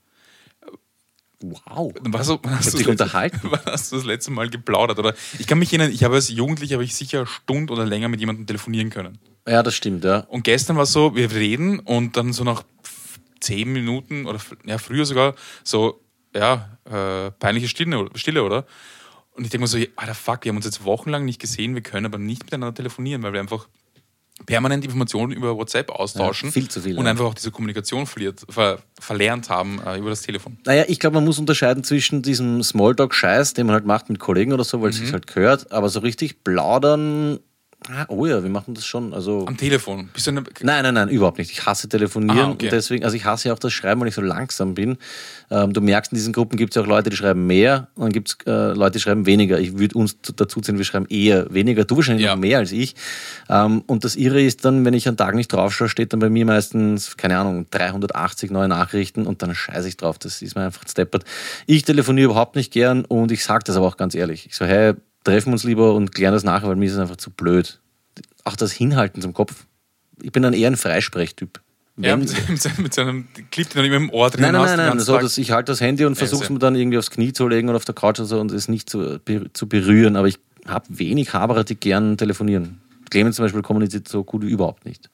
[1.41, 1.93] wow.
[1.93, 3.41] Du, wann hast dich das letzte- unterhalten?
[3.51, 4.99] Wann hast du das letzte Mal geplaudert?
[4.99, 8.09] Oder ich kann mich erinnern, ich habe als Jugendlicher habe ich sicher Stunde oder länger
[8.09, 9.19] mit jemandem telefonieren können.
[9.47, 10.21] Ja, das stimmt, ja.
[10.29, 12.65] Und gestern war es so, wir reden und dann so nach
[13.41, 16.01] zehn Minuten oder ja, früher sogar so,
[16.35, 18.67] ja, äh, peinliche Stille, Stille, oder?
[19.33, 21.83] Und ich denke mir so, Alter, fuck, wir haben uns jetzt wochenlang nicht gesehen, wir
[21.83, 23.69] können aber nicht miteinander telefonieren, weil wir einfach
[24.47, 27.11] permanent Informationen über WhatsApp austauschen Ja, viel zu viel, und ja.
[27.11, 30.57] einfach auch diese Kommunikation verliert, ver, verlernt haben äh, über das Telefon.
[30.65, 34.53] Naja, ich glaube, man muss unterscheiden zwischen diesem Smalltalk-Scheiß, den man halt macht mit Kollegen
[34.53, 34.95] oder so, weil Mhm.
[34.95, 37.41] es sich halt gehört, aber so richtig plaudern,
[37.91, 39.15] ah, oh ja, wir machen das schon.
[39.15, 40.11] Also, Am Telefon.
[40.13, 41.51] Bist du eine, Nein, nein, nein, überhaupt nicht.
[41.51, 42.67] Ich hasse telefonieren Ah, okay.
[42.67, 44.99] und deswegen, also ich hasse ja auch das Schreiben, weil ich so langsam bin.
[45.51, 48.13] Ähm, du merkst, in diesen Gruppen gibt es auch Leute, die schreiben mehr und dann
[48.13, 49.59] gibt es äh, Leute, die schreiben weniger.
[49.61, 51.85] Ich würde uns zu- dazu ziehen, wir schreiben eher weniger.
[51.85, 52.35] Du wahrscheinlich Ja.
[52.35, 52.95] noch mehr als ich.
[53.49, 56.29] Ähm, und das Irre ist dann, wenn ich einen Tag nicht draufschaue, steht dann bei
[56.31, 60.19] mir meistens, keine Ahnung, 380 neue Nachrichten und dann scheiße ich drauf.
[60.19, 61.25] Das ist mir einfach steppert.
[61.67, 64.47] Ich telefoniere überhaupt nicht gern und ich sage das aber auch ganz ehrlich.
[64.47, 64.95] Ich so, hey,
[65.33, 67.81] treffen uns lieber und klären das nachher, weil mir ist es einfach zu blöd.
[68.45, 69.67] Auch das Hinhalten zum Kopf.
[70.23, 71.61] Ich bin dann eher ein Freisprechtyp.
[71.97, 74.77] ja, mit, seinem- mit, seinem, Clip, den du immer im Ohr drin Nein, nein, hast.
[74.77, 75.01] nein, nein.
[75.01, 77.47] So, dass ich halte das Handy und versuche es mir dann irgendwie aufs Knie zu
[77.49, 79.21] legen oder auf der Couch oder so und es nicht zu,
[79.53, 80.17] zu berühren.
[80.17, 82.81] Aber ich habe wenig Haberer, die gern telefonieren.
[83.11, 85.09] Clemens zum Beispiel kommuniziert so gut wie überhaupt nicht.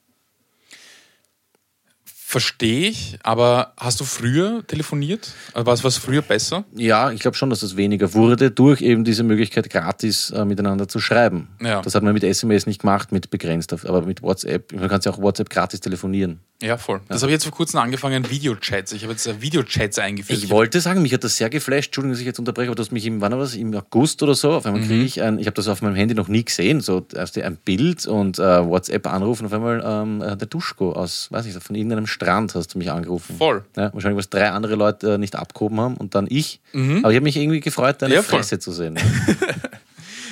[2.35, 5.31] Verstehe ich, aber hast du früher telefoniert?
[5.53, 6.65] Also War es was früher besser?
[6.75, 10.89] Ja, ich glaube schon, dass es weniger wurde durch eben diese Möglichkeit, gratis äh, miteinander
[10.89, 11.47] zu schreiben.
[11.61, 11.81] Ja.
[11.81, 14.73] Das hat man mit SMS nicht gemacht, mit begrenzt, aber mit WhatsApp.
[14.73, 16.41] Man kann ja auch WhatsApp gratis telefonieren.
[16.61, 17.01] Ja, voll.
[17.09, 18.93] Das habe ich jetzt vor kurzem angefangen, Videochats.
[18.93, 20.41] Ich habe jetzt äh, Videochats eingeführt.
[20.41, 21.87] Ich wollte sagen, mich hat das sehr geflasht.
[21.87, 23.55] Entschuldigung, dass ich jetzt unterbreche, aber du hast mich im, wann war das?
[23.55, 24.51] Im August oder so.
[24.51, 27.05] Auf einmal kriege ich ein, ich habe das auf meinem Handy noch nie gesehen, so
[27.13, 29.45] erst ein Bild und äh, WhatsApp anrufen.
[29.45, 32.91] Auf einmal ähm, äh, der Duschko aus, weiß nicht, von irgendeinem Strand hast du mich
[32.91, 33.37] angerufen.
[33.37, 33.63] Voll.
[33.75, 36.61] Ja, wahrscheinlich, was drei andere Leute äh, nicht abgehoben haben und dann ich.
[36.73, 38.39] Aber ich habe mich irgendwie gefreut, deine Ja, voll.
[38.39, 38.97] Fresse zu sehen.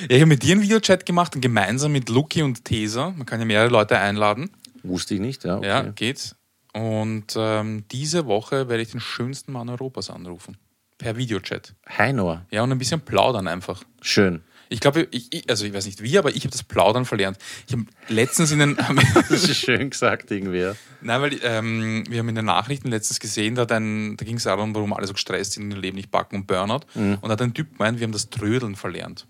[0.09, 3.11] Ja, ich habe mit dir einen Videochat gemacht und gemeinsam mit Luki und Tesa.
[3.15, 4.49] Man kann ja mehrere Leute einladen.
[4.83, 5.57] Wusste ich nicht, ja.
[5.57, 5.67] Okay.
[5.67, 6.35] Ja, geht.
[6.73, 10.57] Und ähm, diese Woche werde ich den schönsten Mann Europas anrufen.
[10.97, 11.73] Per Videochat.
[11.97, 12.45] Heinor.
[12.51, 13.83] Ja, und ein bisschen plaudern einfach.
[14.01, 14.41] Schön.
[14.69, 17.37] Ich glaube, ich, also ich weiß nicht wie, aber ich habe das Plaudern verlernt.
[17.67, 18.77] Ich habe letztens in den.
[19.29, 20.71] Das ist schön gesagt irgendwie.
[21.01, 24.43] Nein, weil ähm, wir haben in den Nachrichten letztens gesehen, da, ein- da ging es
[24.43, 26.81] darum, warum alle so gestresst sind und ihr Leben nicht backen und Burnout.
[26.95, 27.15] Mhm.
[27.21, 29.27] Und da hat ein Typ gemeint, wir haben das Trödeln verlernt.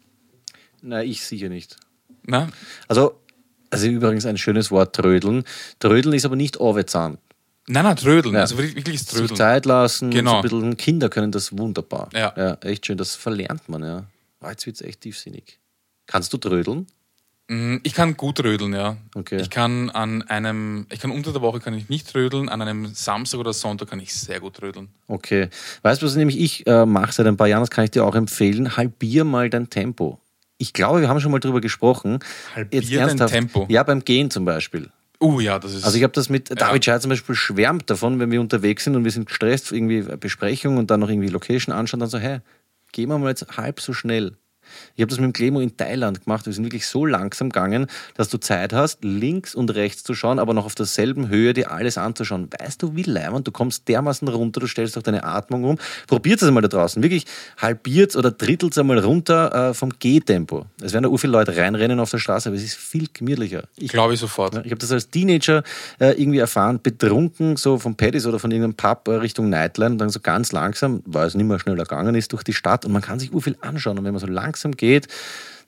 [0.82, 1.78] Nein, ich sicher nicht.
[2.26, 2.50] Na?
[2.88, 3.20] Also,
[3.70, 5.44] also übrigens ein schönes Wort, trödeln.
[5.80, 7.18] Trödeln ist aber nicht Orwezahn.
[7.68, 8.36] Nein, nein, Trödeln.
[8.36, 8.42] Ja.
[8.42, 9.36] Also wirklich, das sich Trödeln.
[9.38, 10.12] Zeit lassen.
[10.12, 10.32] Genau.
[10.32, 12.10] So ein bisschen, Kinder können das wunderbar.
[12.14, 12.34] Ja.
[12.36, 12.54] ja.
[12.62, 14.04] Echt schön, das verlernt man, ja.
[14.44, 15.60] Oh, jetzt wird es echt tiefsinnig.
[16.06, 16.88] Kannst du trödeln?
[17.48, 18.98] Mm, Ich kann gut trödeln, ja.
[19.16, 19.40] Okay.
[19.42, 22.94] Ich kann an einem, ich kann unter der Woche kann ich nicht trödeln, an einem
[22.94, 24.90] Samstag oder Sonntag kann ich sehr gut trödeln.
[25.08, 25.50] Okay.
[25.82, 28.06] Weißt du, was nämlich ich äh, mache seit ein paar Jahren, das kann ich dir
[28.06, 30.20] auch empfehlen, halbier mal dein Tempo.
[30.58, 32.20] Ich glaube, wir haben schon mal drüber gesprochen.
[32.56, 33.66] Halbier dein Tempo?
[33.70, 34.90] Ja, beim Gehen zum Beispiel.
[35.20, 35.86] Uh, ja, das ist.
[35.86, 38.96] Also ich habe das mit, David Scheier zum Beispiel schwärmt davon, wenn wir unterwegs sind
[38.96, 42.40] und wir sind gestresst, irgendwie Besprechung und dann noch irgendwie Location anschauen, dann so, hey,
[42.94, 44.38] gehen wir mal jetzt halb so schnell.
[44.96, 46.46] Ich habe das mit dem Clemo in Thailand gemacht.
[46.46, 50.40] Wir sind wirklich so langsam gegangen, dass du Zeit hast, links und rechts zu schauen,
[50.40, 52.50] aber noch auf derselben Höhe dir alles anzuschauen.
[52.60, 53.48] Weißt du, wie leimend?
[53.48, 55.78] Du kommst dermaßen runter, du stellst auch deine Atmung um.
[56.08, 57.02] Probiert es einmal da draußen.
[57.02, 57.26] Wirklich
[57.58, 60.66] halbiert oder drittelt einmal runter äh, vom Gehtempo.
[60.82, 63.64] Es werden da viele Leute reinrennen auf der Straße, aber es ist viel gemütlicher.
[63.78, 64.54] Ich Glaube ich sofort.
[64.66, 65.64] Ich habe das als Teenager
[66.00, 69.98] äh, irgendwie erfahren, betrunken, so vom Paddy's oder von irgendeinem Pub äh, Richtung Nightline und
[69.98, 72.92] dann so ganz langsam, weil es nicht mehr schneller gegangen ist, durch die Stadt und
[72.92, 75.08] man kann sich ur viel anschauen und wenn man so langsam geht,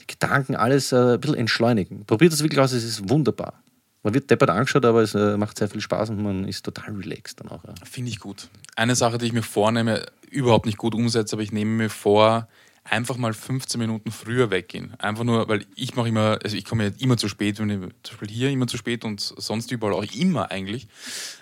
[0.01, 2.05] die Gedanken, alles äh, ein bisschen entschleunigen.
[2.05, 3.61] Probiert das wirklich aus, es ist wunderbar.
[4.03, 6.93] Man wird deppert angeschaut, aber es äh, macht sehr viel Spaß und man ist total
[6.93, 7.63] relaxed dann auch.
[7.63, 7.73] Ja.
[7.83, 8.49] Finde ich gut.
[8.75, 12.47] Eine Sache, die ich mir vornehme, überhaupt nicht gut umsetze, aber ich nehme mir vor,
[12.86, 14.93] einfach mal 15 Minuten früher weggehen.
[14.99, 17.79] Einfach nur, weil ich mache immer, also ich komme ja immer zu spät, wenn ich,
[18.03, 20.88] zum Beispiel hier immer zu spät und sonst überall auch immer eigentlich.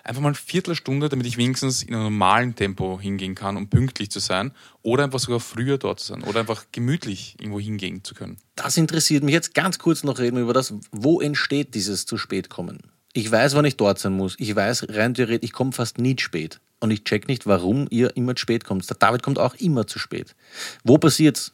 [0.03, 4.09] Einfach mal eine Viertelstunde, damit ich wenigstens in einem normalen Tempo hingehen kann, um pünktlich
[4.09, 4.51] zu sein.
[4.81, 6.23] Oder einfach sogar früher dort zu sein.
[6.23, 8.37] Oder einfach gemütlich irgendwo hingehen zu können.
[8.55, 12.49] Das interessiert mich jetzt ganz kurz noch reden über das, wo entsteht dieses zu spät
[12.49, 12.79] kommen.
[13.13, 14.35] Ich weiß, wann ich dort sein muss.
[14.39, 16.59] Ich weiß rein theoretisch, ich komme fast nie spät.
[16.83, 18.89] Und ich check nicht, warum ihr immer zu spät kommt.
[18.89, 20.35] Der David kommt auch immer zu spät.
[20.83, 21.53] Wo passiert's?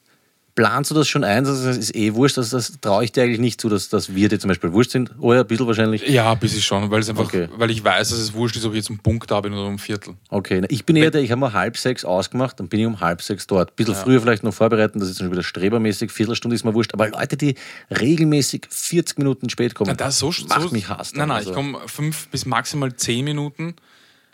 [0.56, 1.44] Planst du das schon ein?
[1.44, 4.28] Das ist eh wurscht, das, das traue ich dir eigentlich nicht zu, dass, dass wir
[4.28, 5.12] dir zum Beispiel wurscht sind.
[5.20, 6.06] Oh ja, ein bisschen wahrscheinlich.
[6.10, 7.48] Ja, ein bisschen schon, weil es einfach, Okay.
[7.56, 9.68] weil ich weiß, dass es wurscht ist, ob ich jetzt um Punkt da bin oder
[9.68, 10.16] um Viertel.
[10.30, 13.00] Okay, ich bin eher der, ich habe mal halb sechs ausgemacht, dann bin ich um
[13.00, 13.70] halb sechs dort.
[13.70, 16.94] Ein bisschen früher vielleicht noch vorbereiten, das ist schon wieder strebermäßig, Viertelstunde ist mir wurscht.
[16.96, 17.54] Aber Leute, die
[17.92, 21.14] regelmäßig 40 Minuten spät kommen, Na, das so, macht so, mich Hass.
[21.14, 23.76] Nein, nein, Also, ich komme fünf bis maximal zehn Minuten.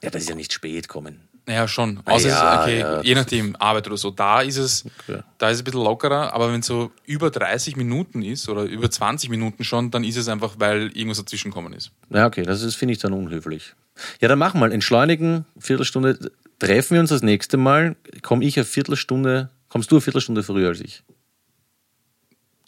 [0.03, 1.21] Ja, das ist ja nicht spät kommen.
[1.47, 2.01] Naja, schon.
[2.05, 4.09] Außer Ja, es, okay, ja, je nachdem, Arbeit oder so.
[4.09, 5.21] Da ist es, Okay.
[5.37, 8.63] da ist es ein bisschen lockerer, aber wenn es so über 30 Minuten ist oder
[8.63, 11.91] über 20 Minuten schon, dann ist es einfach, weil irgendwas dazwischen gekommen ist.
[12.09, 13.75] Ja, okay, das ist, finde ich dann unhöflich.
[14.21, 14.71] Ja, dann machen wir mal.
[14.71, 16.31] Entschleunigen, Viertelstunde.
[16.57, 17.95] Treffen wir uns das nächste Mal.
[18.23, 21.03] Komme ich eine Viertelstunde, kommst du eine Viertelstunde früher als ich?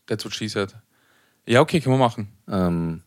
[0.05, 0.75] That's what she said.
[1.47, 2.27] Ja, okay, können wir machen.
[2.47, 3.01] Ähm,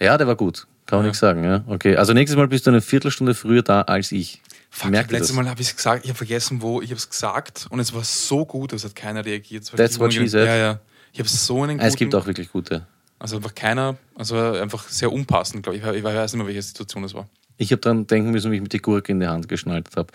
[0.00, 0.66] ja, der war gut.
[0.86, 1.64] Kann man nichts sagen, ja.
[1.66, 4.40] Okay, also nächstes Mal bist du eine Viertelstunde früher da als ich.
[4.70, 5.36] Fuck, Merkt ihr letztes das?
[5.36, 7.92] Mal habe ich es gesagt, ich habe vergessen, wo, ich habe es gesagt und es
[7.94, 9.64] war so gut, es hat keiner reagiert.
[9.76, 10.46] That's what she said.
[10.46, 10.80] Ja, ja.
[11.12, 12.86] Ich habe so einen Ah, Es gibt guten- auch wirklich gute.
[13.18, 15.82] Also einfach keiner, also einfach sehr unpassend, glaube ich.
[15.84, 17.26] Ich weiß nicht mehr, welche Situation das war.
[17.56, 20.08] Ich habe dran denken müssen, wie ich mit die Gurke in die Hand geschnallt habe.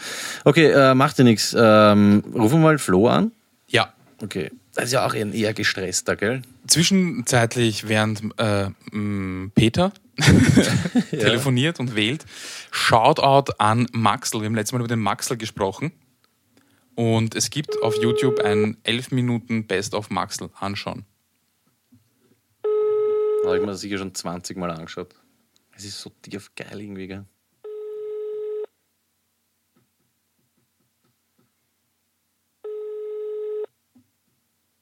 [0.45, 1.55] Okay, äh, macht dir nichts.
[1.57, 3.31] Ähm, rufen wir mal Flo an.
[3.67, 3.91] Ja.
[4.21, 4.51] Okay.
[4.75, 6.43] Das ist ja auch ein eher gestresster, gell?
[6.67, 8.67] Zwischenzeitlich, während äh,
[9.55, 9.91] Peter
[11.09, 12.25] telefoniert und wählt,
[12.71, 14.39] Shoutout an Maxl.
[14.39, 15.91] Wir haben letztes Mal über den Maxl gesprochen.
[16.95, 21.05] Und es gibt auf YouTube ein 11 Minuten Best of Maxl anschauen.
[23.45, 25.15] Habe ich mir sicher schon 20 Mal angeschaut.
[25.75, 27.25] Es ist so tief geil irgendwie, gell?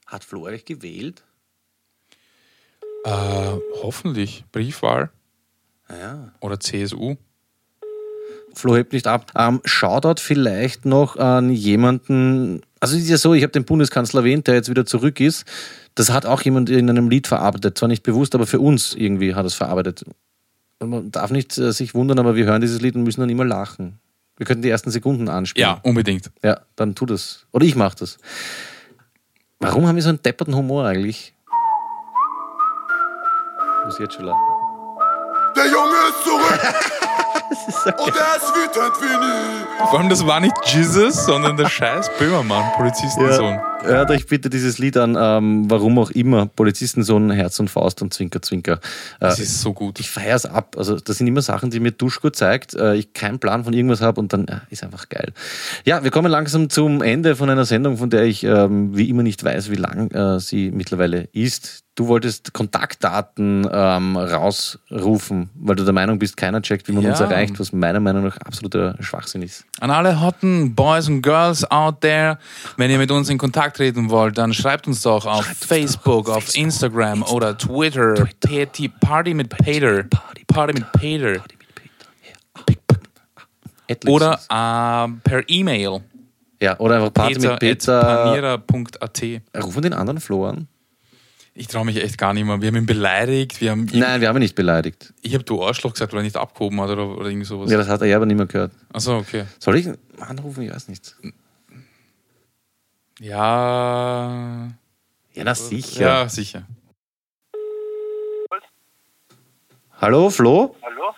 [0.07, 1.23] Hat Flo eigentlich gewählt?
[3.05, 5.11] Äh, hoffentlich Briefwahl
[5.91, 6.31] Ja.
[6.39, 7.15] oder CSU.
[8.53, 9.31] Flo hebt nicht ab.
[9.35, 12.61] Ähm, Shoutout vielleicht noch an jemanden.
[12.79, 15.45] Also es ist ja so, ich habe den Bundeskanzler erwähnt, der jetzt wieder zurück ist.
[15.95, 17.77] Das hat auch jemand in einem Lied verarbeitet.
[17.77, 20.05] Zwar nicht bewusst, aber für uns irgendwie hat es verarbeitet.
[20.79, 23.29] Und man darf nicht äh, sich wundern, aber wir hören dieses Lied und müssen dann
[23.29, 23.99] immer lachen.
[24.37, 25.69] Wir könnten die ersten Sekunden anspielen.
[25.69, 26.31] Ja, unbedingt.
[26.41, 27.45] Ja, dann tu das.
[27.51, 28.17] Oder ich mach das.
[29.59, 31.33] Warum haben wir so einen depperten Humor eigentlich?
[33.81, 34.48] Ich muss jetzt schon lachen.
[35.55, 36.59] Der Junge ist zurück.
[38.05, 39.87] Und er ist wütend wie nie.
[39.89, 43.55] Vor allem, das war nicht Jesus, sondern der scheiß Böhmermann, Polizistensohn.
[43.55, 48.01] Ja, hört euch bitte dieses Lied an, ähm, warum auch immer, Polizistensohn, Herz und Faust
[48.01, 48.73] und Zwinker, Zwinker.
[48.73, 48.77] Äh,
[49.19, 49.99] Das ist so gut.
[49.99, 50.75] ich feier's ab.
[50.77, 52.73] Also das sind immer Sachen, die mir Duschko zeigt.
[52.73, 55.33] Äh, ich keinen Plan von irgendwas habe und dann äh, ist einfach geil.
[55.85, 59.23] Ja, wir kommen langsam zum Ende von einer Sendung, von der ich ähm, wie immer
[59.23, 61.83] nicht weiß, wie lang äh, sie mittlerweile ist.
[61.95, 67.09] Du wolltest Kontaktdaten ähm, rausrufen, weil du der Meinung bist, keiner checkt, wie man Ja.
[67.11, 69.65] uns erreicht, was meiner Meinung nach absoluter Schwachsinn ist.
[69.81, 72.37] An alle hotten Boys und Girls out there,
[72.77, 76.55] wenn ihr mit uns in Kontakt treten wollt, dann schreibt uns doch auf Facebook, auf
[76.55, 78.13] Instagram oder Twitter.
[78.39, 80.03] PT, Party mit Peter.
[80.47, 81.43] Party mit Peter.
[84.07, 86.01] Oder äh, per E-Mail.
[86.61, 88.01] ja, oder einfach Party mit Peter.
[88.01, 89.23] Panira.at.
[89.63, 90.67] Rufen den anderen Flo an.
[91.55, 92.61] Ich traue mich echt gar nicht mehr.
[92.61, 93.59] Wir haben ihn beleidigt.
[93.59, 95.13] Wir haben ihn, Nein, wir haben ihn nicht beleidigt.
[95.21, 97.69] Ich habe du Arschloch gesagt, weil er nicht abgehoben hat oder, oder irgend sowas.
[97.69, 98.71] Ja, das hat er ja aber nicht mehr gehört.
[98.93, 99.43] Achso, okay.
[99.59, 99.89] Soll ich
[100.21, 100.63] anrufen?
[100.63, 101.15] Ich weiß nicht.
[103.19, 104.69] Ja.
[105.33, 106.01] Ja, na sicher.
[106.01, 106.63] Ja, sicher.
[110.01, 110.75] Hallo, Flo?
[110.81, 111.13] Hallo?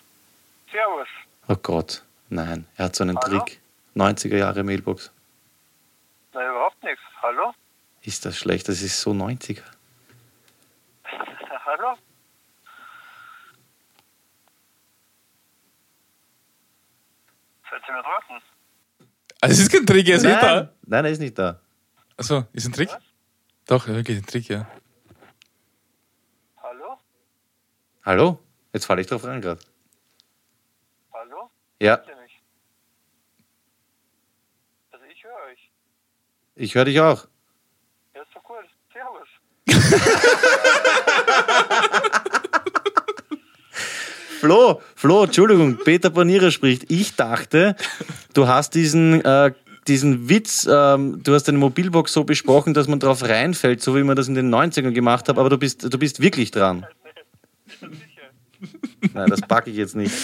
[0.70, 1.08] Servus.
[1.48, 2.66] Oh Gott, nein.
[2.76, 3.60] Er hat so einen Trick.
[3.94, 5.12] 90er Jahre Mailbox.
[6.34, 7.00] Na, überhaupt nichts.
[7.22, 7.54] Hallo?
[8.02, 8.68] Ist das schlecht?
[8.68, 9.62] Das ist so 90er.
[11.66, 11.94] Hallo?
[17.70, 18.42] Seid ihr mir draußen?
[19.40, 20.72] Also, es ist kein Trick, er ist nicht Nein, da.
[20.86, 21.60] nein, er ist nicht da.
[22.22, 22.88] Achso, ist ein Trick?
[23.66, 24.70] Doch, wirklich ein Trick, ja.
[26.62, 26.96] Hallo?
[28.04, 28.38] Hallo?
[28.72, 29.60] Jetzt falle ich drauf rein gerade.
[31.12, 31.50] Hallo?
[31.80, 31.94] Ja?
[34.92, 35.72] Also ich höre euch.
[36.54, 37.26] ich höre dich auch.
[38.14, 38.64] Ja, ist doch cool.
[38.92, 39.28] Servus.
[44.38, 46.88] Flo, Flo, Entschuldigung, Peter Panierer spricht.
[46.88, 47.74] Ich dachte,
[48.34, 49.52] du hast diesen, äh,
[49.88, 54.02] diesen Witz, ähm, du hast deine Mobilbox so besprochen, dass man drauf reinfällt, so wie
[54.02, 56.86] man das in den 90ern gemacht hat, aber du bist, du bist wirklich dran.
[59.12, 60.14] Nein, das packe ich jetzt nicht.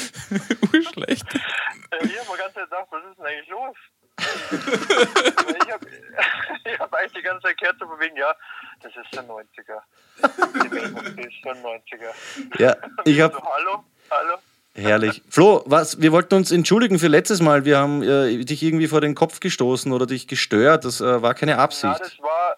[0.73, 1.25] Urschlecht.
[1.35, 3.77] Äh, ich habe mir ganz gedacht, was ist denn eigentlich los?
[5.61, 5.87] Ich habe
[6.79, 8.35] hab eigentlich die ganze Zeit gehört, so wegen, ja,
[8.83, 9.81] das ist der 90er.
[10.63, 12.59] Die Mailbox ist der 90er.
[12.59, 14.39] Ja, ich habe So, hallo, hallo.
[14.79, 15.23] Herrlich.
[15.29, 17.65] Flo, was, wir wollten uns entschuldigen für letztes Mal.
[17.65, 20.85] Wir haben äh, dich irgendwie vor den Kopf gestoßen oder dich gestört.
[20.85, 22.01] Das äh, war keine Ja, Absicht.
[22.01, 22.57] das war,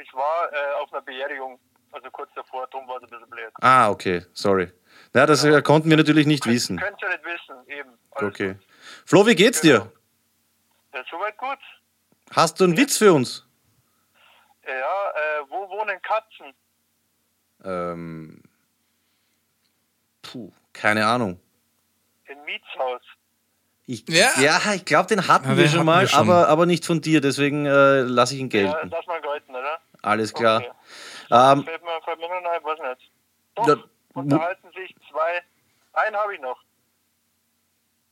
[0.00, 1.58] ich war äh, auf einer Beerdigung,
[1.92, 3.50] also kurz davor, darum war es ein bisschen blöd.
[3.60, 4.72] Ah, okay, sorry.
[5.14, 6.76] Ja, das äh, konnten wir natürlich nicht wissen.
[6.78, 7.90] Könnt ihr nicht wissen, eben.
[8.12, 8.48] Alles Okay.
[8.54, 8.66] gut.
[9.06, 9.90] Flo, wie geht's dir?
[10.92, 11.58] Ja, soweit gut.
[12.34, 13.46] Hast du einen Witz für uns?
[14.66, 16.52] Ja, äh, wo wohnen Katzen?
[17.64, 18.42] Ähm,
[20.22, 21.40] puh, keine Ahnung.
[22.30, 23.02] Im Mietshaus.
[23.86, 24.30] Ich, Ja.
[24.40, 26.20] ja, ich glaube, den hatten Ja, wir den schon hatten mal, wir schon.
[26.20, 27.20] Aber, aber nicht von dir.
[27.20, 28.88] Deswegen äh, lasse ich ihn Ja, gelten.
[28.90, 29.78] lass mal gelten, oder?
[30.02, 30.58] Alles klar.
[30.60, 30.70] Okay.
[31.30, 33.10] Ähm, Fällt mir, fällt mir nur noch ein, was nicht.
[33.56, 33.76] Doch, Ja,
[34.14, 35.42] unterhalten sich zwei.
[35.92, 36.58] Einen habe ich noch.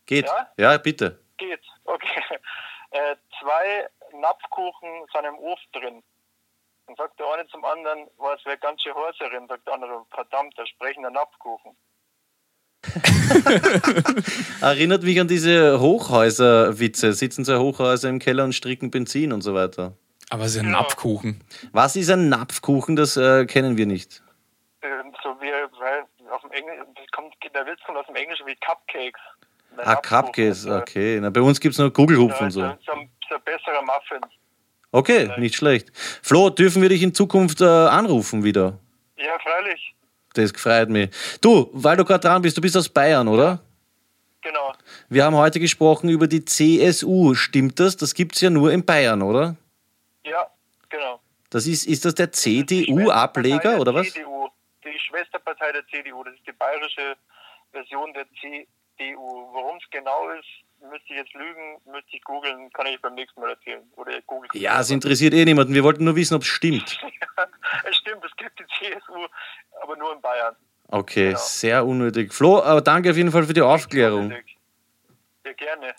[0.07, 0.27] geht.
[0.27, 0.51] Ja?
[0.57, 1.21] Ja, bitte.
[1.37, 1.61] Geht.
[1.85, 2.23] Okay.
[2.91, 3.87] Äh, zwei
[4.19, 6.03] Napfkuchen sind im Ofen drin.
[6.87, 9.47] Dann sagt der eine zum anderen, was wäre ganz schön darin?
[9.47, 11.77] Sagt der andere, verdammt, da sprechen der Napfkuchen.
[14.61, 17.13] Erinnert mich an diese Hochhäuser-Witze.
[17.13, 19.95] Sitzen zwei Hochhäuser im Keller und stricken Benzin und so weiter.
[20.31, 21.41] Aber es ist ein Napfkuchen.
[21.73, 22.97] Was ist ein Napfkuchen?
[22.97, 24.23] Das äh, kennen wir nicht.
[24.83, 25.47] Ähm, so wie,
[25.81, 29.21] weil auf dem Englischen, das kommt, der Witz kommt aus dem Englischen wie Cupcakes.
[29.79, 31.19] Ah, Napfkuchen Cupcakes, ist, okay.
[31.21, 32.61] Na, bei uns gibt es nur Kugelhupf ja, und so.
[32.61, 34.21] So, so, ein- so ein besserer Muffin.
[34.91, 35.91] Okay, nicht schlecht.
[36.23, 38.79] Flo, dürfen wir dich in Zukunft äh, anrufen wieder?
[39.19, 39.95] Ja, freilich.
[40.35, 41.11] Das freut mich.
[41.41, 43.61] Du, weil du gerade dran bist, du bist aus Bayern, oder?
[44.41, 44.73] Genau.
[45.09, 47.35] Wir haben heute gesprochen über die CSU.
[47.35, 47.97] Stimmt das?
[47.97, 49.57] Das gibt es ja nur in Bayern, oder?
[50.25, 50.47] Ja,
[50.89, 51.21] genau.
[51.51, 54.11] Das ist, ist das der CDU-Ableger der oder was?
[54.13, 54.49] CDU.
[54.85, 57.17] Die Schwesterpartei der CDU, das ist die bayerische
[57.73, 59.49] Version der CDU.
[59.53, 60.47] Worum es genau ist,
[60.81, 63.83] müsste ich jetzt lügen, müsste ich googeln, kann ich beim nächsten Mal erzählen.
[63.97, 65.75] Oder ihr googelt Ja, es interessiert eh niemanden.
[65.75, 66.99] Wir wollten nur wissen, ob es stimmt.
[67.89, 69.27] es stimmt, es gibt die CSU,
[69.83, 70.55] aber nur in Bayern.
[70.89, 71.39] Okay, Genau.
[71.41, 72.33] sehr unnötig.
[72.33, 74.31] Flo, aber danke auf jeden Fall für die Aufklärung.
[75.45, 75.95] Ja, gerne.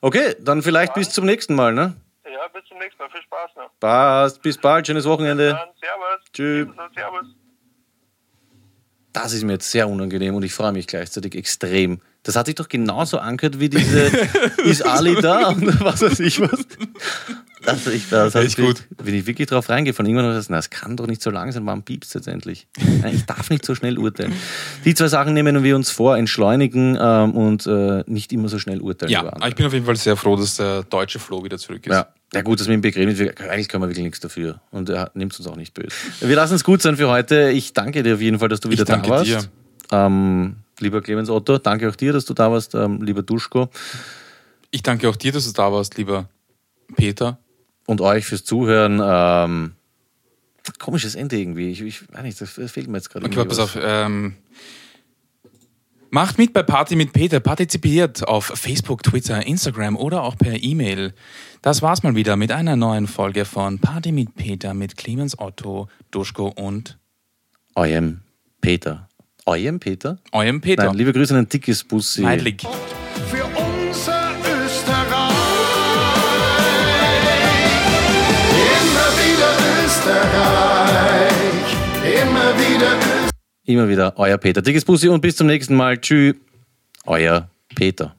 [0.00, 1.94] Okay, dann vielleicht bis zum nächsten Mal, ne?
[2.24, 3.10] Ja, bis zum nächsten Mal.
[3.10, 3.70] Viel Spaß noch.
[3.80, 5.50] Passt, bis bald, schönes Wochenende.
[5.50, 6.24] Dann, servus.
[6.32, 6.68] Tschüss.
[6.94, 7.26] Servus.
[9.12, 12.00] Das ist mir jetzt sehr unangenehm und ich freue mich gleichzeitig extrem.
[12.24, 14.06] Das hat sich doch genauso angehört wie diese
[14.64, 16.58] Ist Ali da und was weiß ich was.
[17.64, 18.84] Das, ich, das Echt mich- gut.
[19.02, 20.06] Bin ich wirklich drauf reingefallen.
[20.10, 22.26] Irgendwann habe ich gesagt, na, es kann doch nicht so lang sein, warum piepst jetzt
[22.28, 22.66] endlich?
[23.10, 24.32] Ich darf nicht so schnell urteilen.
[24.84, 28.80] Die zwei Sachen nehmen wir uns vor, entschleunigen ähm, und äh, nicht immer so schnell
[28.82, 29.12] urteilen.
[29.12, 31.92] Ja, ich bin auf jeden Fall sehr froh, dass der deutsche Flo wieder zurück ist.
[31.94, 32.08] Ja.
[32.34, 33.10] ja, gut, dass wir ihn begräben.
[33.48, 34.60] Eigentlich können wir wirklich nichts dafür.
[34.70, 35.88] Und er nimmt es uns auch nicht böse.
[36.20, 37.50] Wir lassen es gut sein für heute.
[37.50, 39.26] Ich danke dir auf jeden Fall, dass du wieder Ich da warst.
[39.26, 39.40] dir.
[39.90, 43.68] Ähm, lieber Clemens Otto, danke auch dir, dass du da warst, ähm, lieber Duschko.
[44.70, 46.28] Ich danke auch dir, dass du da warst, lieber
[46.96, 47.38] Peter.
[47.86, 49.00] Und euch fürs Zuhören.
[49.02, 49.72] Ähm,
[50.78, 51.70] komisches Ende irgendwie.
[51.70, 53.26] Ich, ich weiß nicht, das fehlt mir jetzt gerade.
[53.26, 53.78] Okay, pass auf.
[53.80, 54.34] Ähm,
[56.10, 57.40] macht mit bei Party mit Peter.
[57.40, 61.12] Partizipiert auf Facebook, Twitter, Instagram oder auch per E-Mail.
[61.60, 65.88] Das war's mal wieder mit einer neuen Folge von Party mit Peter mit Clemens Otto,
[66.10, 66.98] Duschko und
[67.74, 68.20] Eurem
[68.60, 69.08] Peter.
[69.46, 70.18] Eurem Peter?
[70.32, 70.84] eurem Peter.
[70.86, 72.22] Nein, liebe Grüße an ein dickes Bussi.
[72.22, 72.62] Meidlig.
[72.62, 75.34] für unser Österreich.
[78.80, 79.50] Immer wieder
[79.84, 81.22] Österreich,
[82.22, 83.30] immer wieder Österreich.
[83.66, 84.62] Immer wieder euer Peter.
[84.62, 85.98] Dickes Bussi und bis zum nächsten Mal.
[85.98, 86.36] Tschüss.
[87.06, 88.16] Euer Peter.